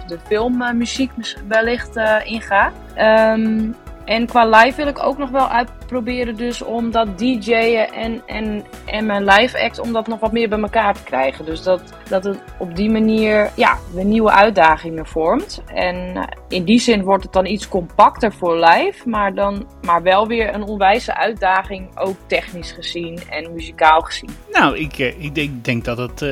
de, 0.06 0.18
filmmuziek 0.26 1.10
wellicht 1.48 1.96
ingaat. 2.24 2.72
Ehm, 2.94 3.70
en 4.04 4.26
qua 4.26 4.46
live 4.46 4.76
wil 4.76 4.86
ik 4.86 5.02
ook 5.02 5.18
nog 5.18 5.30
wel 5.30 5.48
uitproberen 5.92 6.36
dus 6.36 6.62
om 6.62 6.90
dat 6.90 7.18
DJ'en 7.18 7.92
en, 7.92 8.22
en, 8.26 8.64
en 8.84 9.06
mijn 9.06 9.24
live 9.24 9.62
act, 9.64 9.78
om 9.78 9.92
dat 9.92 10.06
nog 10.06 10.20
wat 10.20 10.32
meer 10.32 10.48
bij 10.48 10.60
elkaar 10.60 10.94
te 10.94 11.02
krijgen. 11.02 11.44
Dus 11.44 11.62
dat, 11.62 11.82
dat 12.08 12.24
het 12.24 12.38
op 12.58 12.76
die 12.76 12.90
manier 12.90 13.50
ja, 13.56 13.78
weer 13.94 14.04
nieuwe 14.04 14.30
uitdagingen 14.30 15.06
vormt. 15.06 15.62
En 15.74 16.16
eh, 16.16 16.22
in 16.48 16.64
die 16.64 16.80
zin 16.80 17.02
wordt 17.02 17.22
het 17.22 17.32
dan 17.32 17.46
iets 17.46 17.68
compacter 17.68 18.32
voor 18.32 18.56
live, 18.58 19.08
maar, 19.08 19.34
dan, 19.34 19.66
maar 19.82 20.02
wel 20.02 20.26
weer 20.26 20.54
een 20.54 20.62
onwijze 20.62 21.16
uitdaging, 21.16 21.98
ook 21.98 22.16
technisch 22.26 22.72
gezien 22.72 23.18
en 23.30 23.52
muzikaal 23.52 24.00
gezien. 24.00 24.30
Nou, 24.52 24.78
ik, 24.78 24.98
eh, 24.98 25.24
ik 25.24 25.34
denk, 25.34 25.64
denk 25.64 25.84
dat 25.84 25.98
het 25.98 26.22
eh, 26.22 26.28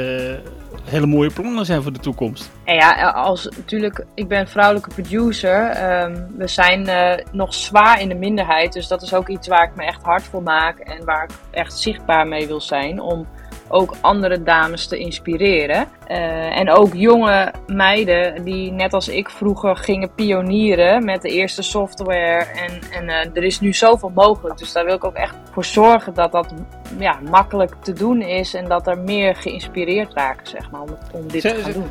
hele 0.84 1.06
mooie 1.06 1.30
plannen 1.30 1.66
zijn 1.66 1.82
voor 1.82 1.92
de 1.92 1.98
toekomst. 1.98 2.50
En 2.64 2.74
ja, 2.74 3.10
als 3.10 3.48
natuurlijk, 3.56 4.04
ik 4.14 4.28
ben 4.28 4.48
vrouwelijke 4.48 4.90
producer. 4.94 5.66
ehm, 5.66 6.16
we 6.36 6.46
zijn 6.46 6.88
nog 7.32 7.54
zwaar 7.54 8.00
in 8.00 8.08
de 8.08 8.14
minderheid. 8.14 8.72
Dus 8.72 8.88
dat 8.88 9.02
is 9.02 9.14
ook 9.14 9.28
iets 9.28 9.48
waar 9.50 9.64
ik 9.64 9.76
me 9.76 9.84
echt 9.84 10.02
hard 10.02 10.22
voor 10.22 10.42
maak. 10.42 10.78
En 10.78 11.04
waar 11.04 11.24
ik 11.24 11.30
echt 11.50 11.78
zichtbaar 11.78 12.26
mee 12.26 12.46
wil 12.46 12.60
zijn. 12.60 13.00
Om 13.00 13.26
ook 13.68 13.94
andere 14.00 14.42
dames 14.42 14.86
te 14.86 14.98
inspireren. 14.98 15.88
Eh, 16.06 16.58
en 16.58 16.70
ook 16.70 16.94
jonge 16.94 17.52
meiden 17.66 18.44
die 18.44 18.72
net 18.72 18.92
als 18.92 19.08
ik 19.08 19.30
vroeger 19.30 19.76
gingen 19.76 20.14
pionieren 20.14 21.04
met 21.04 21.22
de 21.22 21.28
eerste 21.28 21.62
software. 21.62 22.44
En, 22.44 22.80
en 22.92 23.08
eh, 23.08 23.36
er 23.36 23.44
is 23.44 23.60
nu 23.60 23.72
zoveel 23.72 24.12
mogelijk. 24.14 24.58
Dus 24.58 24.72
daar 24.72 24.84
wil 24.84 24.94
ik 24.94 25.04
ook 25.04 25.14
echt 25.14 25.36
voor 25.52 25.64
zorgen 25.64 26.14
dat 26.14 26.32
dat 26.32 26.54
ja, 26.98 27.18
makkelijk 27.30 27.74
te 27.82 27.92
doen 27.92 28.22
is. 28.22 28.54
En 28.54 28.68
dat 28.68 28.86
er 28.86 28.98
meer 28.98 29.36
geïnspireerd 29.36 30.14
raken, 30.14 30.46
zeg 30.46 30.70
maar, 30.70 30.80
om, 30.80 30.98
om 31.12 31.28
dit 31.28 31.42
Zou- 31.42 31.54
te 31.54 31.62
gaan 31.62 31.72
doen. 31.72 31.90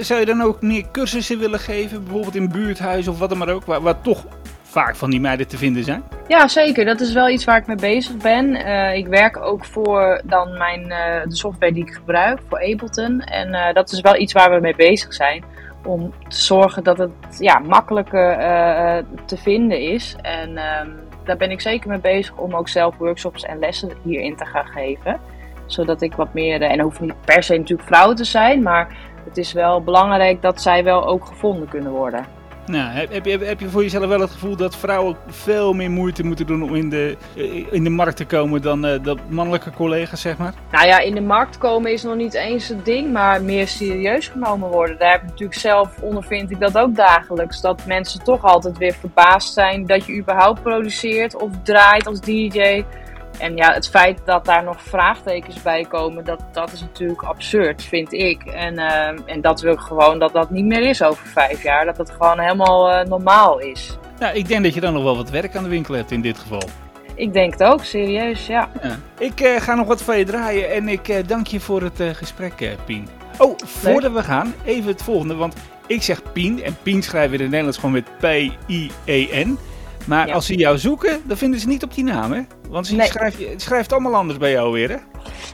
Zou 0.00 0.20
je 0.20 0.26
dan 0.26 0.42
ook 0.42 0.62
meer 0.62 0.84
cursussen 0.92 1.38
willen 1.38 1.58
geven, 1.58 2.04
bijvoorbeeld 2.04 2.34
in 2.34 2.50
buurthuizen 2.50 3.12
of 3.12 3.18
wat 3.18 3.28
dan 3.28 3.38
maar 3.38 3.48
ook, 3.48 3.64
waar, 3.64 3.80
waar 3.80 4.00
toch 4.00 4.24
vaak 4.70 4.96
van 4.96 5.10
die 5.10 5.20
meiden 5.20 5.48
te 5.48 5.56
vinden 5.56 5.84
zijn? 5.84 6.02
Ja, 6.28 6.48
zeker. 6.48 6.84
Dat 6.84 7.00
is 7.00 7.12
wel 7.12 7.28
iets 7.28 7.44
waar 7.44 7.56
ik 7.56 7.66
mee 7.66 7.76
bezig 7.76 8.16
ben. 8.16 8.54
Eh, 8.54 8.96
ik 8.96 9.06
werk 9.06 9.36
ook 9.36 9.64
voor 9.64 10.20
dan 10.24 10.58
mijn, 10.58 10.90
eh, 10.90 11.22
de 11.28 11.36
software 11.36 11.72
die 11.72 11.82
ik 11.86 11.92
gebruik, 11.92 12.40
voor 12.48 12.58
Ableton. 12.58 13.20
En 13.20 13.54
eh, 13.54 13.74
dat 13.74 13.92
is 13.92 14.00
wel 14.00 14.16
iets 14.16 14.32
waar 14.32 14.50
we 14.50 14.60
mee 14.60 14.76
bezig 14.76 15.14
zijn. 15.14 15.44
Om 15.84 16.12
te 16.28 16.40
zorgen 16.42 16.84
dat 16.84 16.98
het 16.98 17.12
ja, 17.38 17.58
makkelijker 17.58 18.36
te 19.24 19.36
vinden 19.36 19.80
is. 19.80 20.16
En 20.22 20.56
ehm, 20.56 20.88
daar 21.24 21.36
ben 21.36 21.50
ik 21.50 21.60
zeker 21.60 21.88
mee 21.88 21.98
bezig 21.98 22.36
om 22.36 22.54
ook 22.54 22.68
zelf 22.68 22.96
workshops 22.96 23.44
en 23.44 23.58
lessen 23.58 23.90
hierin 24.02 24.36
te 24.36 24.44
gaan 24.44 24.66
geven. 24.66 25.20
Zodat 25.66 26.02
ik 26.02 26.14
wat 26.14 26.34
meer, 26.34 26.62
en 26.62 26.76
dat 26.76 26.86
hoeft 26.86 27.00
niet 27.00 27.14
per 27.24 27.42
se 27.42 27.56
natuurlijk 27.56 27.88
vrouwen 27.88 28.16
te 28.16 28.24
zijn, 28.24 28.62
maar 28.62 28.96
het 29.24 29.36
is 29.36 29.52
wel 29.52 29.82
belangrijk 29.82 30.42
dat 30.42 30.62
zij 30.62 30.84
wel 30.84 31.06
ook 31.06 31.24
gevonden 31.24 31.68
kunnen 31.68 31.92
worden. 31.92 32.39
Nou, 32.70 32.90
heb, 32.90 33.24
heb, 33.24 33.40
heb 33.40 33.60
je 33.60 33.68
voor 33.68 33.82
jezelf 33.82 34.06
wel 34.06 34.20
het 34.20 34.30
gevoel 34.30 34.56
dat 34.56 34.76
vrouwen 34.76 35.16
veel 35.26 35.72
meer 35.72 35.90
moeite 35.90 36.24
moeten 36.24 36.46
doen 36.46 36.62
om 36.62 36.74
in 36.74 36.88
de, 36.88 37.16
eh, 37.36 37.72
in 37.72 37.84
de 37.84 37.90
markt 37.90 38.16
te 38.16 38.26
komen 38.26 38.62
dan, 38.62 38.86
eh, 38.86 39.02
dan 39.02 39.18
mannelijke 39.28 39.70
collega's, 39.70 40.20
zeg 40.20 40.38
maar? 40.38 40.54
Nou 40.70 40.86
ja, 40.86 40.98
in 40.98 41.14
de 41.14 41.20
markt 41.20 41.58
komen 41.58 41.92
is 41.92 42.02
nog 42.02 42.16
niet 42.16 42.34
eens 42.34 42.68
het 42.68 42.84
ding, 42.84 43.12
maar 43.12 43.42
meer 43.42 43.68
serieus 43.68 44.28
genomen 44.28 44.68
worden. 44.68 44.98
Daar 44.98 45.10
heb 45.10 45.22
ik 45.22 45.28
natuurlijk 45.28 45.58
zelf, 45.58 46.00
ondervind 46.00 46.50
ik 46.50 46.60
dat 46.60 46.78
ook 46.78 46.94
dagelijks. 46.94 47.60
Dat 47.60 47.86
mensen 47.86 48.24
toch 48.24 48.44
altijd 48.44 48.78
weer 48.78 48.94
verbaasd 48.94 49.52
zijn 49.52 49.86
dat 49.86 50.06
je 50.06 50.16
überhaupt 50.18 50.62
produceert 50.62 51.36
of 51.36 51.50
draait 51.62 52.06
als 52.06 52.20
DJ. 52.20 52.84
En 53.40 53.56
ja, 53.56 53.72
het 53.72 53.88
feit 53.88 54.20
dat 54.24 54.44
daar 54.44 54.64
nog 54.64 54.82
vraagtekens 54.82 55.62
bij 55.62 55.84
komen, 55.88 56.24
dat, 56.24 56.40
dat 56.52 56.72
is 56.72 56.80
natuurlijk 56.80 57.22
absurd, 57.22 57.82
vind 57.82 58.12
ik. 58.12 58.42
En, 58.42 58.78
eh, 58.78 59.20
en 59.26 59.40
dat 59.40 59.60
wil 59.60 59.72
ik 59.72 59.78
gewoon 59.78 60.18
dat 60.18 60.32
dat 60.32 60.50
niet 60.50 60.64
meer 60.64 60.88
is 60.88 61.02
over 61.02 61.26
vijf 61.26 61.62
jaar. 61.62 61.84
Dat 61.84 61.96
het 61.96 62.10
gewoon 62.10 62.38
helemaal 62.38 62.90
eh, 62.90 63.06
normaal 63.06 63.58
is. 63.58 63.98
Nou, 64.18 64.36
ik 64.36 64.48
denk 64.48 64.62
dat 64.62 64.74
je 64.74 64.80
dan 64.80 64.92
nog 64.92 65.02
wel 65.02 65.16
wat 65.16 65.30
werk 65.30 65.56
aan 65.56 65.62
de 65.62 65.68
winkel 65.68 65.94
hebt 65.94 66.10
in 66.10 66.20
dit 66.20 66.38
geval. 66.38 66.62
Ik 67.14 67.32
denk 67.32 67.52
het 67.52 67.62
ook, 67.62 67.84
serieus, 67.84 68.46
ja. 68.46 68.68
Ja. 68.82 68.98
Ik 69.18 69.40
eh, 69.40 69.60
ga 69.60 69.74
nog 69.74 69.86
wat 69.86 70.02
van 70.02 70.18
je 70.18 70.24
draaien 70.24 70.70
en 70.70 70.88
ik 70.88 71.28
dank 71.28 71.46
je 71.46 71.60
voor 71.60 71.82
het 71.82 72.02
gesprek, 72.16 72.76
Pien. 72.84 73.08
Oh, 73.38 73.58
voordat 73.64 74.12
we 74.12 74.22
gaan, 74.22 74.54
even 74.64 74.90
het 74.90 75.02
volgende, 75.02 75.34
want 75.34 75.54
ik 75.86 76.02
zeg 76.02 76.32
Pien 76.32 76.62
en 76.62 76.76
Pien 76.82 77.02
schrijven 77.02 77.30
we 77.30 77.36
in 77.36 77.42
het 77.42 77.50
Nederlands 77.50 77.78
gewoon 77.78 77.94
met 77.94 78.18
P-I-E-N. 78.18 79.58
Maar 80.10 80.26
Ja. 80.26 80.34
als 80.34 80.46
ze 80.46 80.54
jou 80.54 80.78
zoeken, 80.78 81.20
dan 81.24 81.36
vinden 81.36 81.60
ze 81.60 81.68
niet 81.68 81.82
op 81.82 81.94
die 81.94 82.04
naam, 82.04 82.32
hè? 82.32 82.40
Want 82.68 82.86
ze 82.86 82.94
Nee. 82.96 83.06
schrijft, 83.06 83.38
schrijft 83.56 83.92
allemaal 83.92 84.14
anders 84.14 84.38
bij 84.38 84.50
jou 84.50 84.72
weer, 84.72 84.88
hè? 84.88 84.96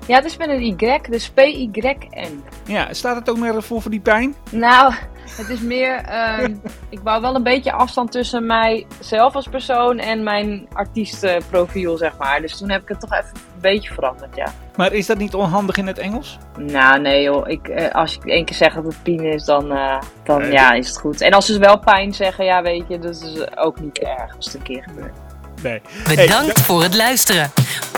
Ja, 0.06 0.16
het 0.16 0.24
is 0.24 0.36
met 0.36 0.48
een 0.48 0.62
Y, 0.62 1.00
dus 1.10 1.30
P-Y-N. 1.30 2.42
Ja, 2.66 2.92
staat 2.92 3.16
het 3.16 3.30
ook 3.30 3.36
nergens 3.38 3.66
voor 3.66 3.82
voor 3.82 3.90
die 3.90 4.00
pijn? 4.00 4.34
Nou, 4.50 4.94
het 5.36 5.48
is 5.48 5.60
meer. 5.60 5.94
ehm, 5.96 6.54
ik 6.88 6.98
wou 7.02 7.20
wel 7.20 7.34
een 7.34 7.42
beetje 7.42 7.72
afstand 7.72 8.12
tussen 8.12 8.46
mijzelf 8.46 9.34
als 9.34 9.46
persoon 9.48 9.98
en 9.98 10.22
mijn 10.22 10.68
artiestenprofiel, 10.72 11.96
zeg 11.96 12.18
maar. 12.18 12.40
Dus 12.40 12.58
toen 12.58 12.70
heb 12.70 12.82
ik 12.82 12.88
het 12.88 13.00
toch 13.00 13.12
even 13.12 13.32
beetje 13.72 13.94
veranderd, 13.94 14.36
ja. 14.36 14.46
Maar 14.76 14.92
is 14.92 15.06
dat 15.06 15.18
niet 15.18 15.34
onhandig 15.34 15.76
in 15.76 15.86
het 15.86 15.98
Engels? 15.98 16.38
Nou, 16.58 17.00
nee 17.00 17.22
joh. 17.22 17.48
Ik, 17.48 17.68
eh, 17.68 17.94
als 17.94 18.16
ik 18.16 18.24
één 18.24 18.44
keer 18.44 18.56
zeg 18.56 18.74
dat 18.74 18.84
het 18.84 19.02
pijn 19.02 19.24
is, 19.24 19.44
dan, 19.44 19.72
eh, 19.72 20.00
dan 20.24 20.40
Nee. 20.40 20.52
ja, 20.52 20.72
is 20.72 20.88
het 20.88 20.98
goed. 20.98 21.20
En 21.20 21.32
als 21.32 21.46
ze 21.46 21.58
wel 21.58 21.78
pijn 21.78 22.14
zeggen, 22.14 22.44
ja, 22.44 22.62
weet 22.62 22.84
je, 22.88 22.98
dat 22.98 23.14
is 23.22 23.56
ook 23.56 23.80
niet 23.80 23.98
erg 23.98 24.36
als 24.36 24.44
het 24.44 24.54
een 24.54 24.62
keer 24.62 24.82
gebeurt. 24.88 25.16
Nee. 25.62 25.80
Bedankt 26.16 26.60
voor 26.60 26.82
het 26.82 26.94
luisteren. 26.94 27.50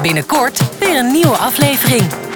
Binnenkort 0.03 0.79
weer 0.79 0.99
een 0.99 1.13
nieuwe 1.13 1.37
aflevering. 1.37 2.28